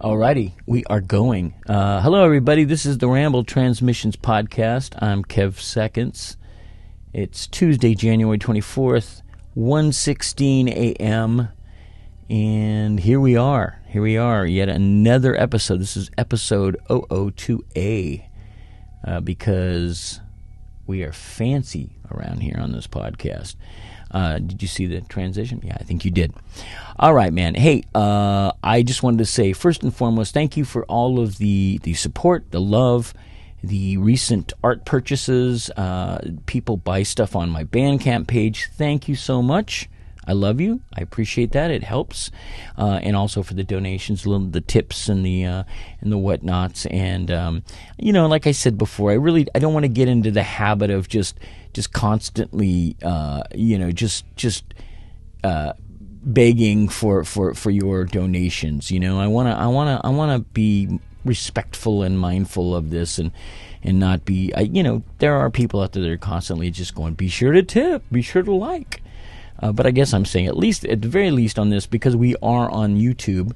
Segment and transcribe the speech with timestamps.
[0.00, 1.52] Alrighty, we are going.
[1.68, 2.64] Uh, hello, everybody.
[2.64, 4.94] This is the Ramble Transmissions Podcast.
[4.98, 6.38] I'm Kev Seconds.
[7.12, 9.20] It's Tuesday, January 24th,
[9.54, 11.50] 1.16 a.m.
[12.30, 13.82] And here we are.
[13.88, 14.46] Here we are.
[14.46, 15.80] Yet another episode.
[15.82, 18.24] This is episode 002A
[19.06, 20.20] uh, because
[20.86, 23.54] we are fancy around here on this podcast.
[24.10, 25.60] Uh, did you see the transition?
[25.64, 26.32] Yeah, I think you did.
[26.98, 27.54] All right, man.
[27.54, 31.38] Hey, uh, I just wanted to say first and foremost, thank you for all of
[31.38, 33.14] the the support, the love,
[33.62, 35.70] the recent art purchases.
[35.70, 38.68] Uh, people buy stuff on my Bandcamp page.
[38.76, 39.88] Thank you so much.
[40.30, 40.80] I love you.
[40.96, 41.72] I appreciate that.
[41.72, 42.30] It helps,
[42.78, 45.64] uh, and also for the donations, the tips and the uh,
[46.00, 46.86] and the whatnots.
[46.86, 47.64] And um,
[47.98, 50.44] you know, like I said before, I really I don't want to get into the
[50.44, 51.36] habit of just
[51.72, 54.62] just constantly, uh, you know, just just
[55.42, 55.72] uh,
[56.22, 58.92] begging for, for, for your donations.
[58.92, 63.32] You know, I wanna I wanna I wanna be respectful and mindful of this and
[63.82, 66.94] and not be I, you know there are people out there that are constantly just
[66.94, 69.02] going be sure to tip be sure to like
[69.60, 72.16] uh, but I guess I'm saying at least at the very least on this because
[72.16, 73.54] we are on YouTube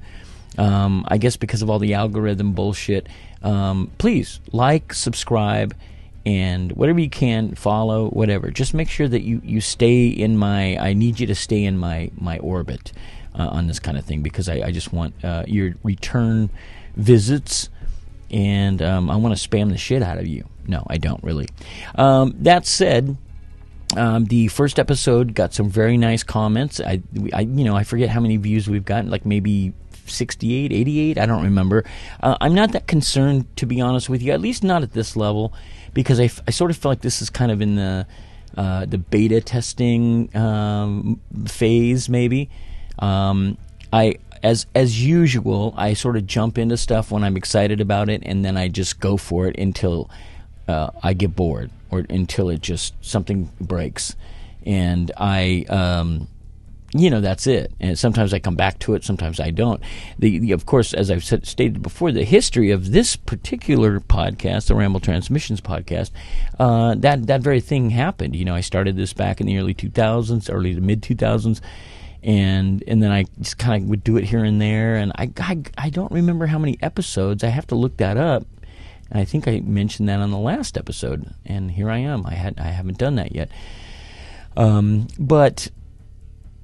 [0.57, 3.07] um, I guess because of all the algorithm bullshit
[3.43, 5.75] um, please like subscribe
[6.25, 8.49] and whatever you can follow whatever.
[8.49, 11.77] Just make sure that you you stay in my i need you to stay in
[11.77, 12.91] my my orbit
[13.37, 16.49] uh, on this kind of thing because i, I just want uh, your return
[16.95, 17.69] visits
[18.31, 20.47] and um, i want to spam the shit out of you.
[20.67, 21.47] No i don't really.
[21.93, 23.17] Um, that said
[23.97, 26.79] um, the first episode got some very nice comments.
[26.79, 27.01] I,
[27.33, 29.73] I, you know, I forget how many views we've gotten, like maybe
[30.07, 31.83] 68, 88, I don't remember.
[32.21, 35.15] Uh, I'm not that concerned, to be honest with you, at least not at this
[35.15, 35.53] level
[35.93, 38.05] because I, I sort of feel like this is kind of in the
[38.57, 42.49] uh, the beta testing um, phase, maybe.
[42.99, 43.57] Um,
[43.91, 48.21] I as as usual, I sort of jump into stuff when I'm excited about it,
[48.25, 50.09] and then I just go for it until
[50.67, 54.15] uh, I get bored or until it just something breaks,
[54.65, 56.27] and I um,
[56.93, 57.71] you know that's it.
[57.79, 59.81] And sometimes I come back to it, sometimes I don't.
[60.19, 64.67] The, the of course, as I've said, stated before, the history of this particular podcast,
[64.67, 66.11] the Ramble Transmissions podcast,
[66.59, 68.35] uh, that that very thing happened.
[68.35, 71.61] You know, I started this back in the early 2000s, early to mid 2000s.
[72.23, 75.29] And and then I just kind of would do it here and there, and I,
[75.37, 77.43] I I don't remember how many episodes.
[77.43, 78.47] I have to look that up.
[79.11, 82.25] And I think I mentioned that on the last episode, and here I am.
[82.25, 83.49] I had I haven't done that yet.
[84.57, 85.69] Um, but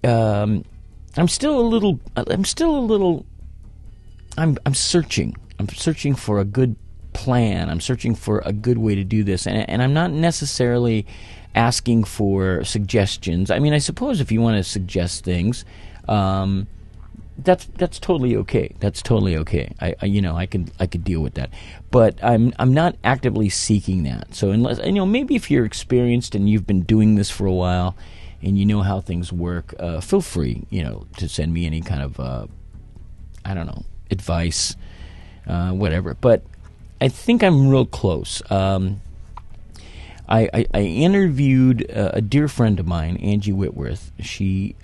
[0.04, 0.64] um,
[1.18, 2.00] I'm still a little.
[2.16, 3.26] I'm still a little.
[4.38, 5.36] I'm I'm searching.
[5.60, 6.76] I'm searching for a good
[7.14, 7.70] plan.
[7.70, 11.06] I'm searching for a good way to do this, and and I'm not necessarily
[11.54, 13.52] asking for suggestions.
[13.52, 15.66] I mean, I suppose if you want to suggest things,
[16.08, 16.68] um,
[17.38, 18.76] that's that's totally okay.
[18.80, 19.74] That's totally okay.
[19.80, 21.50] I, I, you know I could I could deal with that,
[21.90, 24.36] but I'm I'm not actively seeking that.
[24.36, 27.54] So unless you know maybe if you're experienced and you've been doing this for a
[27.54, 27.96] while
[28.44, 31.82] and you know how things work, uh, feel free, you know, to send me any
[31.82, 32.48] kind of, uh,
[33.46, 34.76] I don't know, advice,
[35.48, 36.16] uh, whatever.
[36.16, 36.44] But
[37.00, 38.42] I think I'm real close.
[38.52, 39.02] Um,
[40.32, 44.14] I, I, I, interviewed uh, a dear friend of mine, Angie Whitworth.
[44.20, 44.76] She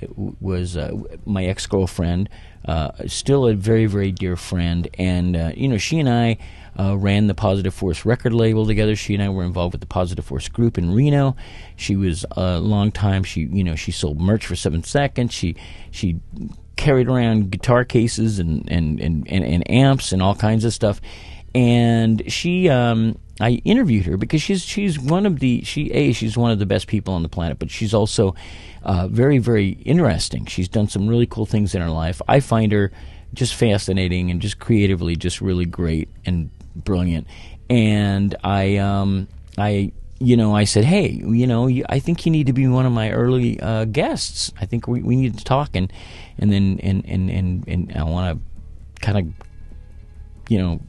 [0.41, 0.91] was uh,
[1.25, 2.27] my ex girlfriend,
[2.65, 4.89] uh, still a very, very dear friend.
[4.99, 6.37] And, you know, she and I
[6.79, 8.95] uh, ran the Positive Force record label together.
[8.95, 11.35] She and I were involved with the Positive Force group in Reno.
[11.75, 13.23] She was a long time.
[13.23, 15.33] She you know she sold merch for seven seconds.
[15.33, 15.55] She
[15.91, 16.19] she
[16.75, 21.01] carried around guitar cases and and, and, and, and amps and all kinds of stuff.
[21.55, 26.37] And she um, I interviewed her because she's she's one of the she a she's
[26.37, 28.35] one of the best people on the planet, but she's also
[28.83, 30.45] uh, very very interesting.
[30.45, 32.21] She's done some really cool things in her life.
[32.27, 32.91] I find her
[33.33, 37.27] just fascinating and just creatively just really great and brilliant.
[37.69, 39.27] And I, um,
[39.57, 42.85] I, you know, I said, hey, you know, I think you need to be one
[42.85, 44.51] of my early uh, guests.
[44.59, 45.91] I think we, we need to talk, and
[46.39, 49.47] and then and and and, and I want to kind of,
[50.49, 50.79] you know,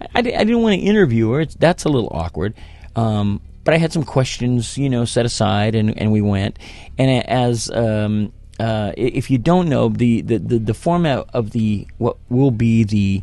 [0.00, 1.40] I, I didn't want to interview her.
[1.40, 2.54] It's, that's a little awkward.
[2.96, 6.58] Um, but I had some questions, you know, set aside, and, and we went.
[6.96, 11.86] And as um, uh, if you don't know, the, the, the, the, format of the
[11.98, 13.22] what will be the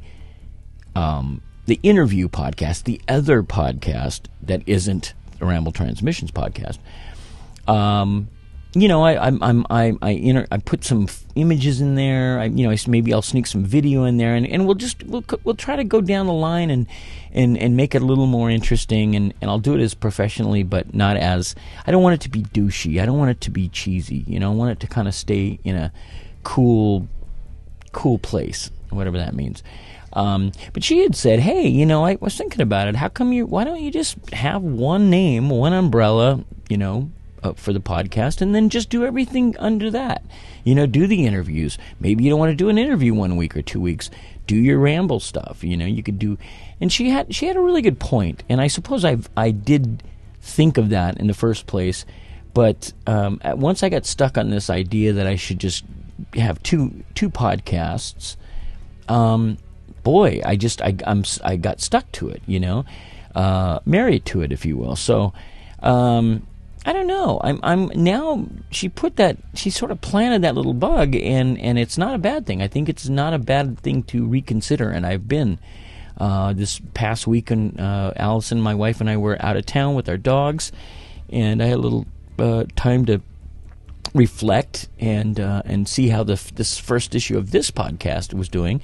[0.96, 6.78] um, the interview podcast, the other podcast that isn't the Ramble Transmissions podcast.
[7.68, 8.30] Um,
[8.76, 12.40] you know, I I'm, I'm I I, inter- I put some f- images in there.
[12.40, 15.02] I, you know, I, maybe I'll sneak some video in there, and, and we'll just
[15.04, 16.86] we'll we'll try to go down the line and
[17.32, 19.16] and and make it a little more interesting.
[19.16, 21.56] And, and I'll do it as professionally, but not as
[21.88, 23.02] I don't want it to be douchey.
[23.02, 24.26] I don't want it to be cheesy.
[24.28, 25.94] You know, I want it to kind of stay in a
[26.44, 27.08] cool
[27.94, 29.64] cool place, whatever that means.
[30.12, 32.98] Um, but she had said, "Hey, you know, I was thinking about it.
[32.98, 33.46] How come you?
[33.46, 36.44] Why don't you just have one name, one umbrella?
[36.70, 37.12] You know,
[37.56, 40.24] for the podcast, and then just do everything under that.
[40.64, 41.78] You know, do the interviews.
[42.00, 44.10] Maybe you don't want to do an interview one week or two weeks.
[44.48, 45.64] Do your ramble stuff.
[45.64, 46.38] You know, you could do."
[46.82, 50.04] And she had she had a really good point, and I suppose I I did
[50.42, 52.06] think of that in the first place.
[52.54, 55.84] But um, once I got stuck on this idea that I should just
[56.36, 58.38] have two two podcasts,
[59.10, 59.58] um,
[60.04, 62.86] boy, I just I I'm I got stuck to it, you know,
[63.36, 64.96] uh, married to it, if you will.
[64.96, 65.34] So.
[65.84, 66.48] Um,
[66.86, 67.42] I don't know.
[67.44, 71.80] I'm I'm now she put that she sort of planted that little bug and and
[71.80, 72.62] it's not a bad thing.
[72.62, 75.58] I think it's not a bad thing to reconsider and I've been
[76.20, 80.08] uh, this past weekend uh, Allison my wife and I were out of town with
[80.08, 80.72] our dogs
[81.30, 82.06] and I had a little
[82.38, 83.20] uh, time to
[84.14, 88.80] reflect and uh, and see how the this first issue of this podcast was doing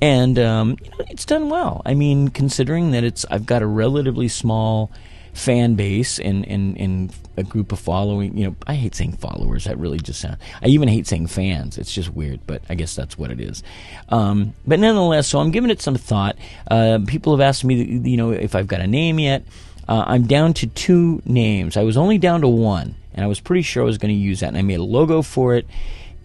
[0.00, 1.82] and um, you know, it's done well.
[1.84, 4.92] I mean, considering that it's I've got a relatively small
[5.38, 8.36] fan base and, and, and a group of following.
[8.36, 9.64] You know, I hate saying followers.
[9.64, 10.38] That really just sounds.
[10.62, 11.78] I even hate saying fans.
[11.78, 13.62] It's just weird, but I guess that's what it is.
[14.08, 16.36] Um, but nonetheless, so I'm giving it some thought.
[16.70, 19.44] Uh, people have asked me, you know, if I've got a name yet.
[19.88, 21.78] Uh, I'm down to two names.
[21.78, 24.20] I was only down to one, and I was pretty sure I was going to
[24.20, 24.48] use that.
[24.48, 25.66] And I made a logo for it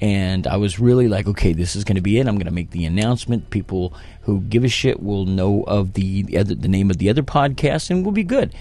[0.04, 2.28] and I was really like, okay, this is going to be it.
[2.28, 3.50] I'm going to make the announcement.
[3.52, 3.94] People
[4.24, 7.24] who give a shit will know of the the, other, the name of the other
[7.24, 8.54] podcast, and we'll be good.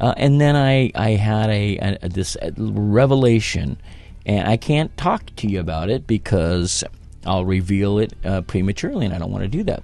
[0.00, 3.78] Uh, and then I, I had a, a this revelation,
[4.24, 6.84] and I can't talk to you about it because
[7.26, 9.82] I'll reveal it uh, prematurely, and I don't want to do that.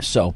[0.00, 0.34] So,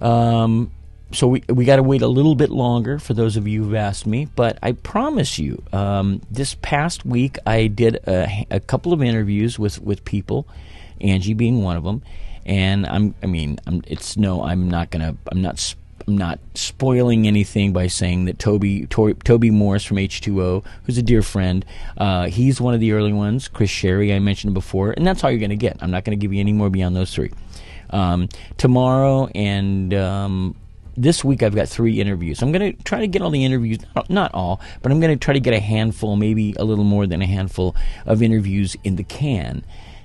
[0.00, 0.72] um,
[1.12, 3.74] so we we got to wait a little bit longer for those of you who've
[3.74, 4.26] asked me.
[4.36, 9.58] But I promise you, um, this past week I did a, a couple of interviews
[9.58, 10.46] with with people,
[11.00, 12.02] Angie being one of them,
[12.44, 15.58] and I'm I mean I'm, it's no I'm not gonna I'm not
[16.08, 21.02] I'm not spoiling anything by saying that Toby Tor, Toby Morse from H2O, who's a
[21.02, 21.66] dear friend,
[21.98, 23.46] uh, he's one of the early ones.
[23.46, 25.76] Chris Sherry, I mentioned before, and that's all you're going to get.
[25.82, 27.30] I'm not going to give you any more beyond those three.
[27.90, 30.54] Um, tomorrow and um,
[30.96, 32.40] this week I've got three interviews.
[32.40, 35.22] I'm going to try to get all the interviews, not all, but I'm going to
[35.22, 37.76] try to get a handful, maybe a little more than a handful
[38.06, 39.62] of interviews in the can.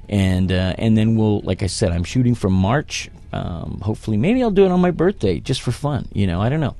[0.09, 4.41] And uh, and then we'll, like I said, I'm shooting for March um, hopefully, maybe
[4.41, 6.07] I'll do it on my birthday just for fun.
[6.13, 6.75] You know, I don't know.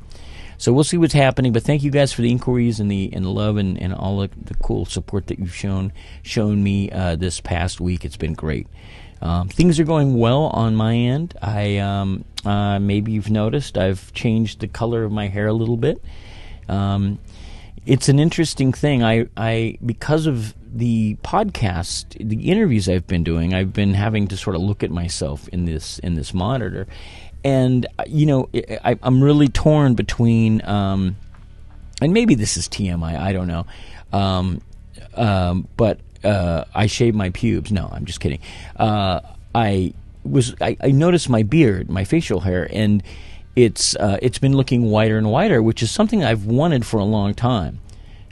[0.58, 1.52] So we'll see what's happening.
[1.52, 4.20] But thank you guys for the inquiries and the and the love and, and all
[4.20, 5.92] the, the cool support that you've shown
[6.22, 8.06] shown me uh, this past week.
[8.06, 8.68] It's been great.
[9.22, 11.38] Um, things are going well on my end.
[11.42, 15.78] I um, uh, maybe you've noticed I've changed the color of my hair a little
[15.78, 16.02] bit.
[16.70, 17.20] Um,
[17.86, 19.04] it's an interesting thing.
[19.04, 24.38] I, I because of the podcast, the interviews I've been doing, I've been having to
[24.38, 26.88] sort of look at myself in this in this monitor,
[27.44, 28.50] and uh, you know,
[28.84, 31.18] I, am really torn between, um,
[32.02, 33.66] and maybe this is TMI, I don't know,
[34.12, 34.62] um,
[35.16, 37.72] um, but uh, I shave my pubes.
[37.72, 38.40] No, I'm just kidding.
[38.78, 39.20] Uh,
[39.54, 39.94] I
[40.24, 43.04] was I, I, noticed my beard, my facial hair, and
[43.56, 47.06] it's uh, it's been looking whiter and whiter, which is something I've wanted for a
[47.06, 47.80] long time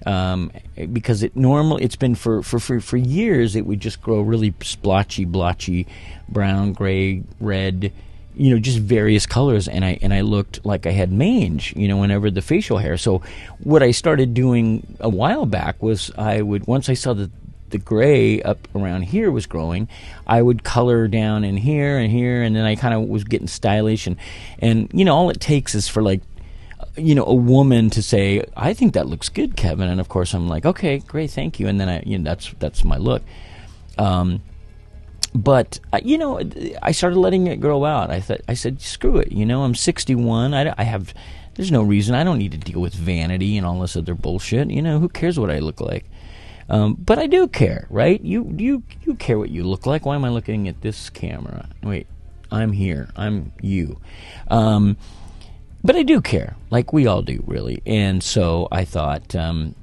[0.06, 0.52] um,
[0.92, 4.54] because it normal it's been for, for, for, for years it would just grow really
[4.62, 5.88] splotchy, blotchy,
[6.28, 7.92] brown, gray, red,
[8.36, 11.88] you know, just various colors, and I and I looked like I had mange, you
[11.88, 12.98] know, whenever the facial hair.
[12.98, 13.22] So
[13.64, 17.30] what I started doing a while back was I would once I saw that
[17.72, 19.88] the gray up around here was growing,
[20.28, 23.48] I would color down in here and here, and then I kind of was getting
[23.48, 24.18] stylish, and
[24.60, 26.22] and you know all it takes is for like
[26.98, 30.34] you know, a woman to say, "I think that looks good, Kevin," and of course
[30.34, 33.24] I'm like, "Okay, great, thank you," and then I, you know, that's that's my look.
[33.98, 34.42] Um,
[35.34, 36.42] but uh, you know,
[36.82, 38.10] I started letting it grow out.
[38.10, 40.54] I thought, I said, "Screw it," you know, I'm 61.
[40.54, 41.14] I, I have,
[41.56, 42.16] there's no reason.
[42.16, 44.70] I don't need to deal with vanity and all this other bullshit.
[44.70, 46.06] You know, who cares what I look like?
[46.72, 48.20] Um, but I do care, right?
[48.22, 50.06] You you you care what you look like.
[50.06, 51.68] Why am I looking at this camera?
[51.84, 52.08] Wait,
[52.50, 53.10] I'm here.
[53.18, 54.00] I'm you.
[54.48, 54.96] Um,
[55.84, 57.82] but I do care, like we all do, really.
[57.86, 59.76] And so I thought, um,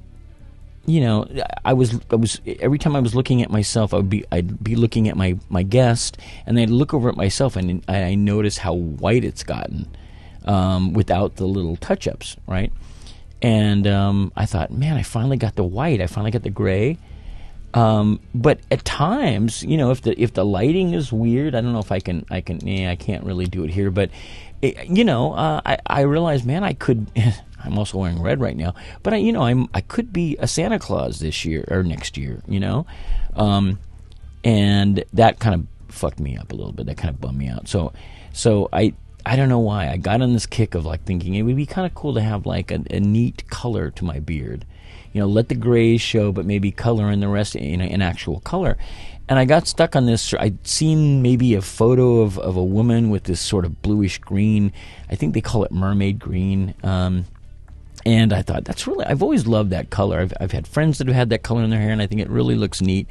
[0.85, 1.27] you know,
[1.63, 4.63] I was, I was every time I was looking at myself, I would be, I'd
[4.63, 6.17] be looking at my my guest,
[6.47, 9.87] and I'd look over at myself, and I notice how white it's gotten
[10.45, 12.73] um, without the little touch-ups, right?
[13.41, 16.01] And um, I thought, man, I finally got the white.
[16.01, 16.97] I finally got the gray.
[17.73, 21.71] Um, but at times, you know, if the if the lighting is weird, I don't
[21.71, 24.09] know if I can I can yeah I can't really do it here, but
[24.61, 27.07] you know, uh, I I realize, man, I could.
[27.61, 30.47] I'm also wearing red right now, but I, you know, I'm I could be a
[30.47, 32.85] Santa Claus this year or next year, you know,
[33.35, 33.79] um,
[34.45, 36.85] and that kind of fucked me up a little bit.
[36.85, 37.67] That kind of bummed me out.
[37.67, 37.91] So,
[38.31, 38.93] so I
[39.29, 41.67] I don't know why I got on this kick of like thinking it would be
[41.67, 44.65] kind of cool to have like a, a, neat color to my beard.
[45.13, 48.39] You know, let the grays show, but maybe color in the rest in, in actual
[48.39, 48.75] color.
[49.27, 50.33] And I got stuck on this.
[50.33, 54.73] I'd seen maybe a photo of, of a woman with this sort of bluish green.
[55.11, 56.73] I think they call it mermaid green.
[56.81, 57.25] Um,
[58.07, 59.05] and I thought that's really.
[59.05, 60.21] I've always loved that color.
[60.21, 62.19] I've I've had friends that have had that color in their hair, and I think
[62.19, 63.07] it really looks neat.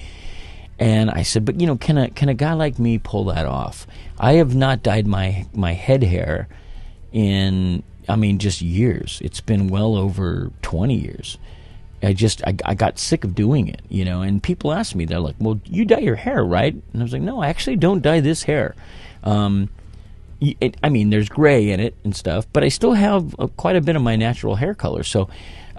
[0.78, 3.46] And I said, but you know, can a can a guy like me pull that
[3.46, 3.86] off?
[4.18, 6.48] I have not dyed my my head hair
[7.12, 9.20] in I mean just years.
[9.24, 11.38] It's been well over 20 years.
[12.02, 14.22] I just I, I got sick of doing it, you know.
[14.22, 17.12] And people ask me, they're like, "Well, you dye your hair, right?" And I was
[17.12, 18.76] like, "No, I actually don't dye this hair."
[19.24, 19.68] Um,
[20.40, 23.74] it, I mean, there's gray in it and stuff, but I still have uh, quite
[23.74, 25.02] a bit of my natural hair color.
[25.02, 25.28] So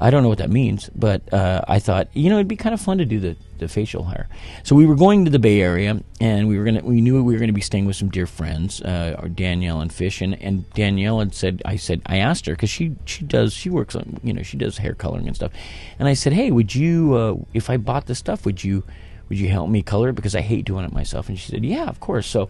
[0.02, 2.74] I don't know what that means, but uh, I thought you know it'd be kind
[2.74, 4.30] of fun to do the, the facial hair.
[4.64, 7.34] So we were going to the Bay Area, and we were gonna we knew we
[7.34, 11.20] were gonna be staying with some dear friends, uh, Danielle and Fish, and, and Danielle
[11.20, 14.32] had said I said I asked her because she she does she works on you
[14.32, 15.52] know she does hair coloring and stuff,
[16.00, 18.86] and I said hey would you uh, if I bought the stuff would you
[19.28, 20.14] would you help me color it?
[20.14, 22.26] Because I hate doing it myself, and she said yeah of course.
[22.26, 22.50] So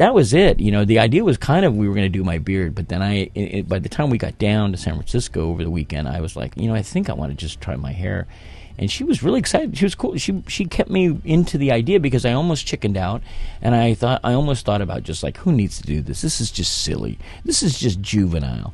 [0.00, 0.60] that was it.
[0.60, 2.88] You know, the idea was kind of we were going to do my beard, but
[2.88, 6.08] then I, it, by the time we got down to San Francisco over the weekend,
[6.08, 8.26] I was like, you know, I think I want to just try my hair.
[8.78, 9.76] And she was really excited.
[9.76, 10.16] She was cool.
[10.16, 13.20] She she kept me into the idea because I almost chickened out,
[13.60, 16.22] and I thought I almost thought about just like who needs to do this?
[16.22, 17.18] This is just silly.
[17.44, 18.72] This is just juvenile.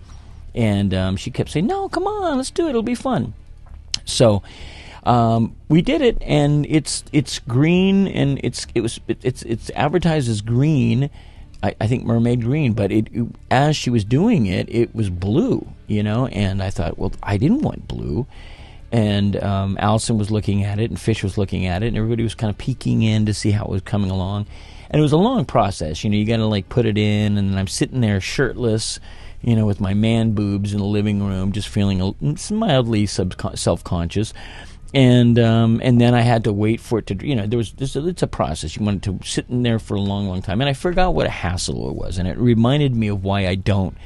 [0.55, 2.71] And um, she kept saying, "No, come on, let's do it.
[2.71, 3.35] It'll be fun."
[4.05, 4.45] So
[5.07, 9.71] um, we did it, and it's it's green, and it's it was it, it's it's
[9.71, 11.09] advertised as green.
[11.63, 15.09] I, I think mermaid green, but it, it, as she was doing it, it was
[15.09, 16.27] blue, you know.
[16.27, 18.27] And I thought, well, I didn't want blue.
[18.93, 22.25] And um, Allison was looking at it, and Fish was looking at it, and everybody
[22.25, 24.47] was kind of peeking in to see how it was coming along.
[24.91, 26.17] And it was a long process, you know.
[26.17, 28.99] You got to like put it in, and I'm sitting there shirtless,
[29.41, 32.13] you know, with my man boobs in the living room, just feeling a,
[32.53, 34.35] mildly self conscious
[34.95, 37.73] and um, and then I had to wait for it to you know there was
[37.73, 38.77] this it's a process.
[38.77, 40.61] You wanted to sit in there for a long long time.
[40.61, 42.19] And I forgot what a hassle it was.
[42.19, 43.97] And it reminded me of why I don't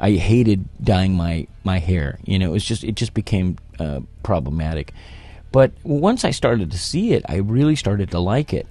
[0.00, 2.18] I hated dyeing my my hair.
[2.24, 4.92] You know it was just it just became uh, problematic.
[5.52, 8.66] But once I started to see it I really started to like it.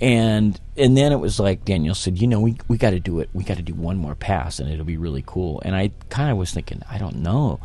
[0.00, 3.18] And and then it was like Danielle said you know we we got to do
[3.18, 3.28] it.
[3.32, 5.60] We got to do one more pass and it'll be really cool.
[5.64, 7.58] And I kind of was thinking I don't know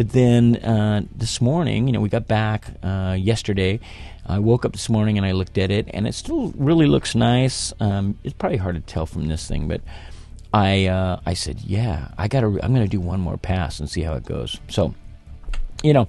[0.00, 3.80] but then uh, this morning, you know, we got back uh, yesterday.
[4.24, 7.14] I woke up this morning and I looked at it, and it still really looks
[7.14, 7.74] nice.
[7.80, 9.82] Um, it's probably hard to tell from this thing, but
[10.54, 12.46] I uh, I said, yeah, I got to.
[12.62, 14.58] I'm going to do one more pass and see how it goes.
[14.68, 14.94] So,
[15.82, 16.08] you know,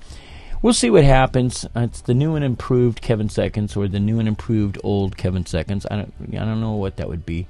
[0.61, 1.65] we'll see what happens.
[1.75, 5.45] Uh, it's the new and improved Kevin Seconds, or the new and improved old Kevin
[5.45, 5.85] Seconds.
[5.91, 7.45] I don't I don't know what that would be.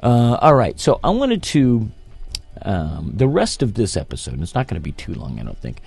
[0.00, 1.90] Uh, all right, so I wanted to
[2.62, 5.58] um, the rest of this episode, it's not going to be too long, I don't
[5.58, 5.80] think.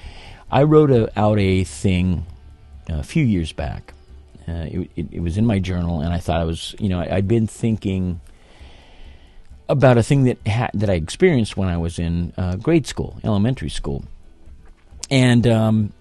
[0.52, 2.26] I wrote a, out a thing
[2.88, 3.94] a few years back.
[4.48, 7.02] Uh, it, it, it, was in my journal, and I thought I was, you know,
[7.02, 8.22] I, had been thinking
[9.68, 13.20] about a thing that ha- that I experienced when I was in uh, grade school,
[13.26, 14.06] elementary school,
[15.12, 15.92] and um,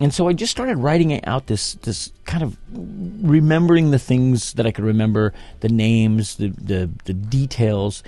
[0.00, 4.66] and so I just started writing out this this kind of remembering the things that
[4.66, 8.02] I could remember, the names, the the, the details,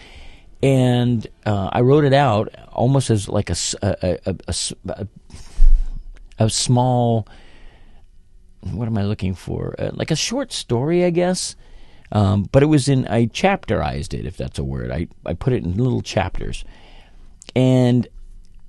[0.63, 4.55] and uh, I wrote it out almost as like a a, a,
[4.89, 5.07] a,
[6.39, 7.27] a small.
[8.61, 9.75] What am I looking for?
[9.79, 11.55] Uh, like a short story, I guess.
[12.11, 14.91] Um, but it was in I chapterized it, if that's a word.
[14.91, 16.65] I I put it in little chapters,
[17.55, 18.09] and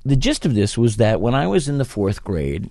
[0.05, 2.69] the gist of this was that when I was in the fourth grade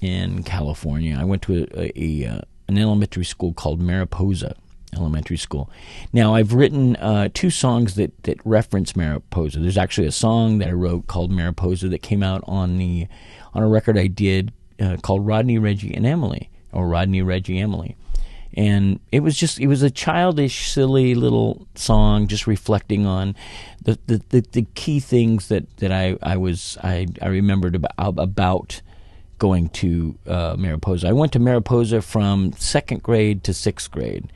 [0.00, 2.24] in California, I went to a,
[2.68, 4.54] an elementary school called Mariposa
[4.94, 5.70] elementary school.
[6.12, 9.60] Now, I've written uh, two songs that, that reference Mariposa.
[9.60, 13.06] There's actually a song that I wrote called Mariposa that came out on the
[13.52, 17.96] on a record I did uh, called Rodney, Reggie, and Emily, or Rodney, Reggie, Emily.
[18.54, 23.36] And it was just it was a childish, silly little song, just reflecting on
[23.82, 28.18] the the, the, the key things that, that I, I was I, I remembered about
[28.18, 28.82] about
[29.38, 31.08] going to uh, Mariposa.
[31.08, 34.32] I went to Mariposa from second grade to sixth grade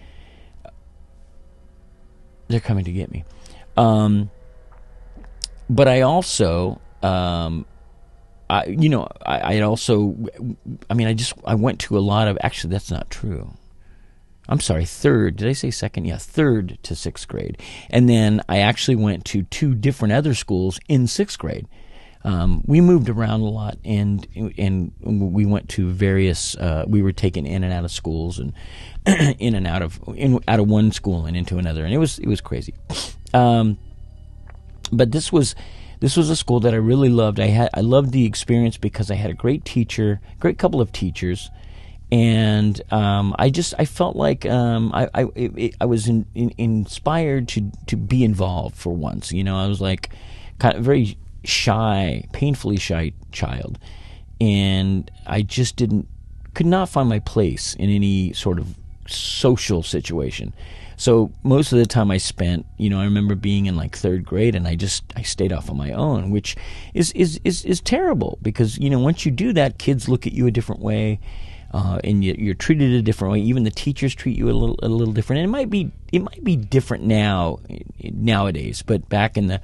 [2.54, 3.25] they're coming to get me.
[3.76, 4.30] Um,
[5.68, 7.66] but I also, um,
[8.49, 10.16] I, you know, I, I also,
[10.88, 13.52] I mean, I just, I went to a lot of, actually, that's not true.
[14.49, 15.37] I'm sorry, third.
[15.37, 16.04] Did I say second?
[16.04, 17.61] Yeah, third to sixth grade.
[17.90, 21.66] And then I actually went to two different other schools in sixth grade.
[22.25, 24.26] Um, we moved around a lot, and
[24.57, 26.57] and we went to various.
[26.57, 28.54] Uh, we were taken in and out of schools, and
[29.38, 32.19] in and out of in, out of one school and into another, and it was
[32.19, 32.75] it was crazy.
[33.35, 33.76] Um,
[34.90, 35.54] but this was
[36.00, 37.38] this was a school that I really loved.
[37.38, 40.93] I had I loved the experience because I had a great teacher, great couple of
[40.93, 41.50] teachers,
[42.11, 46.54] and um, I just I felt like um, I I, it, I was in, in,
[46.57, 49.31] inspired to to be involved for once.
[49.31, 50.09] You know, I was like
[50.59, 53.78] kind of very shy, painfully shy child,
[54.40, 56.08] and I just didn't
[56.54, 58.74] could not find my place in any sort of
[59.08, 60.52] social situation.
[60.96, 64.24] So most of the time I spent, you know, I remember being in like third
[64.24, 66.56] grade and I just I stayed off on my own, which
[66.94, 70.32] is is is, is terrible because you know once you do that, kids look at
[70.32, 71.20] you a different way.
[71.72, 73.40] Uh, and you, are treated a different way.
[73.40, 75.40] Even the teachers treat you a little a little different.
[75.40, 77.58] And it might be it might be different now
[78.00, 79.60] nowadays, but back in the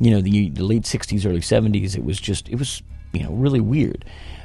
[0.00, 3.30] you know the, the late '60s, early '70s, it was just it was you know
[3.32, 4.04] really weird.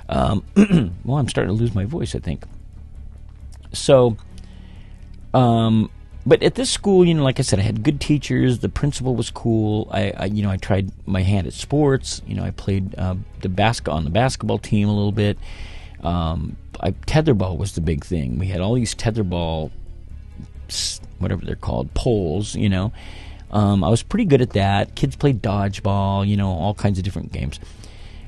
[0.09, 0.43] Um,
[1.03, 2.43] well, I'm starting to lose my voice, I think.
[3.73, 4.17] So,
[5.33, 5.89] um,
[6.25, 8.59] but at this school, you know, like I said, I had good teachers.
[8.59, 9.87] The principal was cool.
[9.91, 12.21] I, I you know, I tried my hand at sports.
[12.27, 15.37] You know, I played uh, the basket on the basketball team a little bit.
[16.03, 18.37] Um, I, tetherball was the big thing.
[18.37, 19.71] We had all these tetherball,
[21.19, 22.55] whatever they're called, poles.
[22.55, 22.91] You know,
[23.51, 24.95] um, I was pretty good at that.
[24.95, 26.27] Kids played dodgeball.
[26.27, 27.59] You know, all kinds of different games.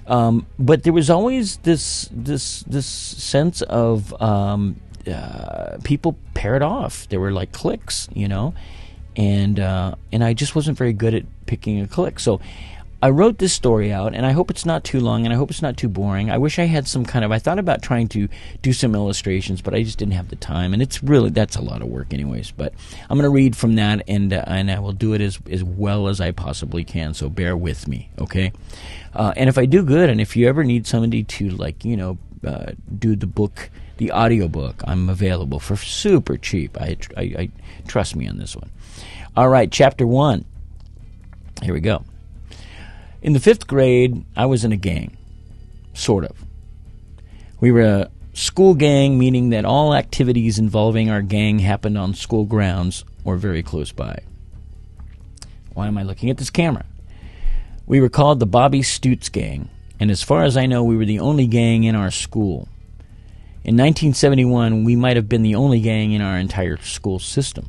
[0.08, 4.80] Um, but there was always this this this sense of um,
[5.12, 7.08] uh, people paired off.
[7.10, 8.54] There were like cliques, you know,
[9.16, 12.20] and uh, and I just wasn't very good at picking a clique.
[12.20, 12.40] So
[13.00, 15.52] I wrote this story out, and I hope it's not too long, and I hope
[15.52, 16.32] it's not too boring.
[16.32, 17.32] I wish I had some kind of.
[17.32, 18.28] I thought about trying to
[18.64, 21.62] do some illustrations, but I just didn't have the time, and it's really that's a
[21.62, 22.52] lot of work, anyways.
[22.52, 22.74] But
[23.10, 25.64] I'm going to read from that, and uh, and I will do it as as
[25.64, 27.14] well as I possibly can.
[27.14, 28.52] So bear with me, okay?
[29.14, 31.98] Uh, and if I do good, and if you ever need somebody to like, you
[31.98, 34.84] know, uh, do the book the audiobook.
[34.86, 36.80] I'm available for super cheap.
[36.80, 37.50] I, I, I
[37.88, 38.70] trust me on this one.
[39.36, 40.46] All right, chapter one.
[41.64, 42.04] Here we go.
[43.22, 45.18] In the fifth grade, I was in a gang,
[45.94, 46.46] sort of.
[47.60, 52.46] We were a school gang, meaning that all activities involving our gang happened on school
[52.46, 54.20] grounds or very close by.
[55.74, 56.86] Why am I looking at this camera?
[57.88, 61.06] We were called the Bobby Stutz Gang, and as far as I know, we were
[61.06, 62.68] the only gang in our school.
[63.64, 67.68] In 1971, we might have been the only gang in our entire school system.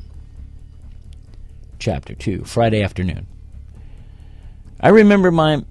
[1.78, 3.26] Chapter 2, Friday afternoon.
[4.80, 5.64] I remember my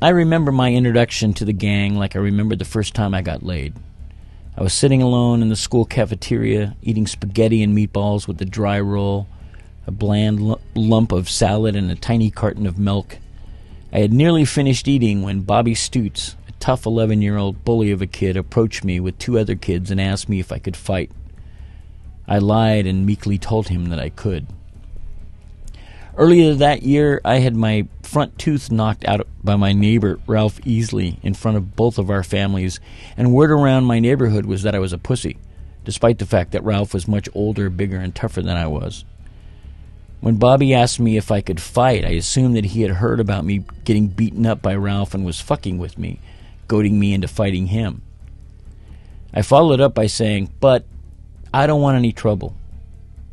[0.00, 3.42] I remember my introduction to the gang like I remember the first time I got
[3.42, 3.74] laid.
[4.56, 8.80] I was sitting alone in the school cafeteria eating spaghetti and meatballs with a dry
[8.80, 9.28] roll,
[9.86, 13.18] a bland lump of salad, and a tiny carton of milk.
[13.92, 18.00] I had nearly finished eating when Bobby Stutz, a tough 11 year old bully of
[18.00, 21.10] a kid approached me with two other kids and asked me if I could fight.
[22.26, 24.46] I lied and meekly told him that I could.
[26.18, 31.22] Earlier that year, I had my front tooth knocked out by my neighbor, Ralph Easley,
[31.22, 32.80] in front of both of our families,
[33.16, 35.38] and word around my neighborhood was that I was a pussy,
[35.84, 39.04] despite the fact that Ralph was much older, bigger, and tougher than I was.
[40.18, 43.44] When Bobby asked me if I could fight, I assumed that he had heard about
[43.44, 46.18] me getting beaten up by Ralph and was fucking with me,
[46.66, 48.02] goading me into fighting him.
[49.32, 50.84] I followed up by saying, But
[51.54, 52.56] I don't want any trouble,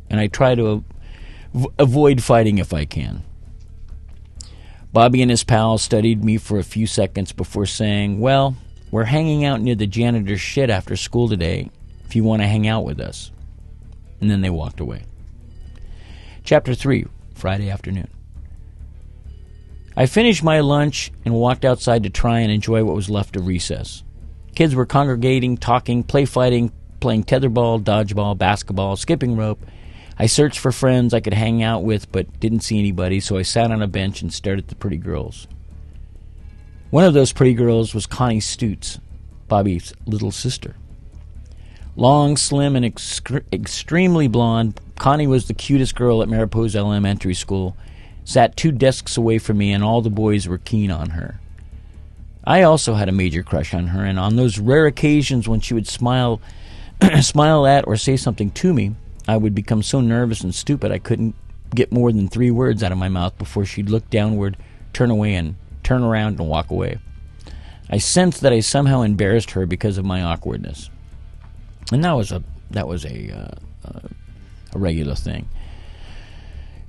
[0.08, 0.84] and I try to
[1.56, 3.22] av- avoid fighting if I can.
[4.92, 8.56] Bobby and his pals studied me for a few seconds before saying, Well,
[8.90, 11.70] we're hanging out near the janitor's shed after school today
[12.06, 13.30] if you want to hang out with us.
[14.20, 15.04] And then they walked away.
[16.44, 18.08] Chapter 3, Friday afternoon.
[19.96, 23.46] I finished my lunch and walked outside to try and enjoy what was left of
[23.46, 24.04] recess.
[24.54, 29.64] Kids were congregating, talking, play fighting, playing tetherball, dodgeball, basketball, skipping rope.
[30.18, 33.42] I searched for friends I could hang out with, but didn't see anybody, so I
[33.42, 35.46] sat on a bench and stared at the pretty girls.
[36.90, 38.98] One of those pretty girls was Connie Stutz,
[39.48, 40.76] Bobby's little sister.
[41.96, 47.76] Long, slim, and extremely blonde, Connie was the cutest girl at Mariposa Elementary School
[48.24, 51.40] sat two desks away from me, and all the boys were keen on her.
[52.44, 55.74] I also had a major crush on her, and on those rare occasions when she
[55.74, 56.40] would smile,
[57.20, 58.94] smile at or say something to me,
[59.28, 61.34] I would become so nervous and stupid I couldn't
[61.74, 64.56] get more than three words out of my mouth before she'd look downward,
[64.92, 66.98] turn away, and turn around and walk away.
[67.90, 70.90] I sensed that I somehow embarrassed her because of my awkwardness,
[71.92, 73.30] and that was a that was a
[73.84, 74.00] uh,
[74.74, 75.48] a regular thing.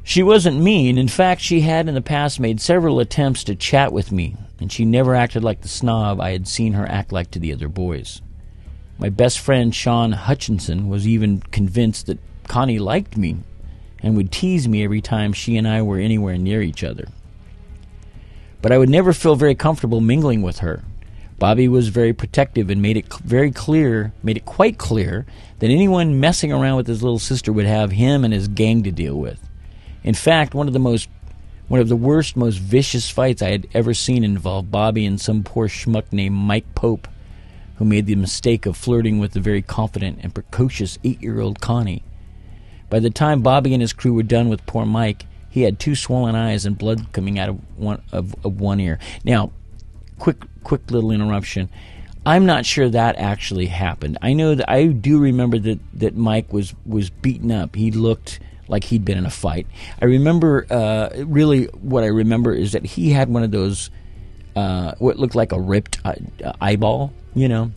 [0.04, 0.98] She wasn't mean.
[0.98, 4.72] In fact, she had in the past made several attempts to chat with me, and
[4.72, 7.68] she never acted like the snob I had seen her act like to the other
[7.68, 8.22] boys.
[9.00, 13.38] My best friend Sean Hutchinson was even convinced that Connie liked me
[14.02, 17.08] and would tease me every time she and I were anywhere near each other.
[18.62, 20.84] But I would never feel very comfortable mingling with her.
[21.38, 25.28] Bobby was very protective and made it very clear, made it quite clear,
[25.60, 28.92] that anyone messing around with his little sister would have him and his gang to
[28.92, 29.40] deal with.
[30.04, 31.10] In fact, one of the most
[31.68, 35.44] one of the worst, most vicious fights I had ever seen involved Bobby and some
[35.44, 37.10] poor schmuck named Mike Pope,
[37.78, 41.62] who made the mistake of flirting with the very confident and precocious eight year old
[41.62, 42.04] Connie.
[42.90, 45.96] By the time Bobby and his crew were done with poor Mike, he had two
[45.96, 49.00] swollen eyes and blood coming out of one of, of one ear.
[49.24, 49.52] Now,
[50.20, 51.70] quick quick little interruption.
[52.26, 54.18] I'm not sure that actually happened.
[54.22, 57.76] I know that I do remember that, that Mike was was beaten up.
[57.76, 59.66] He looked like he'd been in a fight.
[60.02, 63.90] I remember uh, really what I remember is that he had one of those
[64.56, 66.16] uh, what looked like a ripped uh,
[66.60, 67.14] eyeball.
[67.38, 67.72] You know,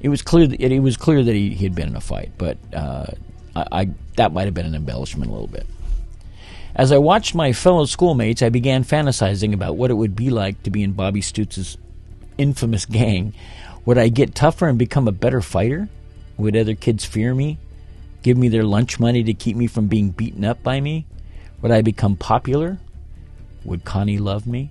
[0.00, 2.32] it was clear that it was clear that he, he had been in a fight,
[2.36, 3.06] but uh,
[3.56, 5.66] I, I that might have been an embellishment a little bit.
[6.74, 10.62] As I watched my fellow schoolmates, I began fantasizing about what it would be like
[10.64, 11.78] to be in Bobby Stutz's
[12.36, 13.32] infamous gang.
[13.86, 15.88] Would I get tougher and become a better fighter?
[16.36, 17.58] Would other kids fear me?
[18.22, 21.06] give me their lunch money to keep me from being beaten up by me?
[21.62, 22.78] Would I become popular?
[23.64, 24.70] Would Connie love me?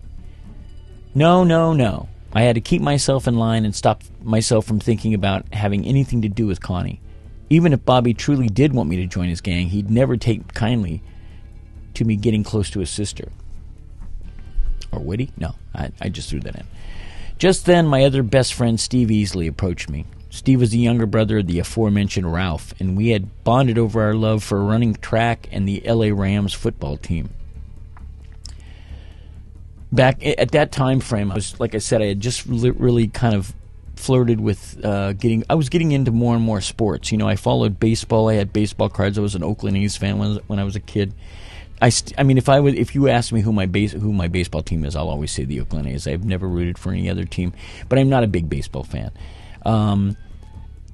[1.16, 2.10] No, no, no.
[2.34, 6.22] I had to keep myself in line and stop myself from thinking about having anything
[6.24, 7.02] to do with Connie.
[7.50, 11.02] Even if Bobby truly did want me to join his gang, he'd never take kindly
[11.94, 13.32] to me getting close to his sister.
[14.92, 15.32] Or would he?
[15.38, 16.68] No, I, I just threw that in.
[17.38, 20.06] Just then, my other best friend Steve Easley approached me.
[20.30, 24.14] Steve was the younger brother of the aforementioned Ralph, and we had bonded over our
[24.14, 27.30] love for running track and the LA Rams football team.
[29.98, 33.36] Back at that time frame, I was like I said, I had just really kind
[33.36, 33.54] of
[33.96, 35.44] flirted with uh, getting.
[35.50, 37.12] I was getting into more and more sports.
[37.12, 38.30] You know, I followed baseball.
[38.30, 39.18] I had baseball cards.
[39.18, 41.14] I was an Oakland A's fan when, when I was a kid.
[41.82, 44.12] I, st- I mean, if I would, if you ask me who my base, who
[44.12, 46.08] my baseball team is, I'll always say the Oakland A's.
[46.08, 47.54] I've never rooted for any other team,
[47.90, 49.12] but I'm not a big baseball fan.
[49.66, 50.18] Um,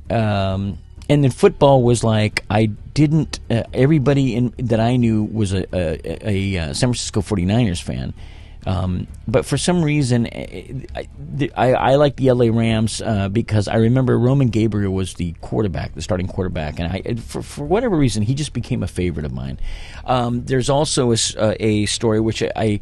[0.10, 0.78] um,
[1.10, 3.40] and then football was like I didn't.
[3.50, 7.82] Uh, everybody in that I knew was a, a, a, a uh, San Francisco 49ers
[7.82, 8.14] fan.
[8.66, 11.08] Um, but for some reason, eh, I,
[11.56, 15.96] I, I like the LA Rams uh, because I remember Roman Gabriel was the quarterback,
[15.96, 19.34] the starting quarterback, and I, for, for whatever reason, he just became a favorite of
[19.34, 19.60] mine.
[20.06, 22.80] Um, there's also a, uh, a, story which I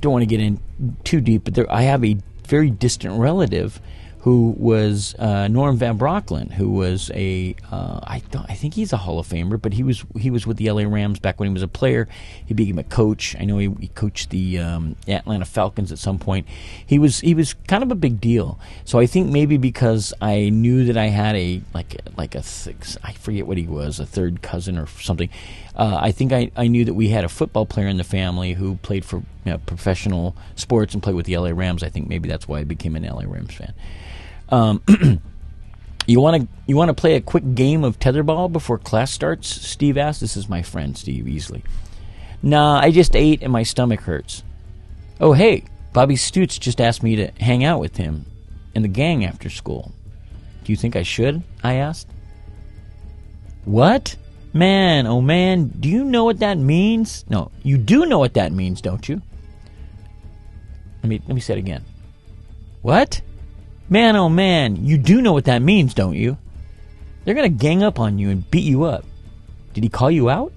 [0.00, 0.60] don't want to get in
[1.04, 2.16] too deep, but there, I have a
[2.46, 3.80] very distant relative
[4.24, 8.96] who was uh, Norm Van Brocklin, who was a uh, I I think he's a
[8.96, 11.52] Hall of Famer, but he was he was with the LA Rams back when he
[11.52, 12.08] was a player.
[12.46, 13.36] He became a coach.
[13.38, 16.46] I know he, he coached the um, Atlanta Falcons at some point.
[16.86, 18.58] He was he was kind of a big deal.
[18.86, 22.96] So I think maybe because I knew that I had a like like a six,
[23.04, 25.28] I forget what he was a third cousin or something.
[25.76, 28.54] Uh, I think I, I knew that we had a football player in the family
[28.54, 31.82] who played for you know, professional sports and played with the LA Rams.
[31.82, 33.74] I think maybe that's why I became an LA Rams fan.
[34.48, 34.82] Um,
[36.06, 39.48] you want to you want to play a quick game of tetherball before class starts?
[39.48, 40.20] Steve asked.
[40.20, 41.62] This is my friend Steve Easley.
[42.42, 44.42] Nah, I just ate and my stomach hurts.
[45.20, 48.26] Oh hey, Bobby Stutz just asked me to hang out with him
[48.74, 49.92] and the gang after school.
[50.64, 51.42] Do you think I should?
[51.62, 52.08] I asked.
[53.64, 54.16] What?
[54.52, 57.24] Man, oh man, do you know what that means?
[57.28, 59.20] No, you do know what that means, don't you?
[61.02, 61.84] Let me let me say it again.
[62.82, 63.20] What?
[63.88, 66.38] Man, oh man, you do know what that means, don't you?
[67.24, 69.04] They're to gang up on you and beat you up.
[69.72, 70.52] Did he call you out?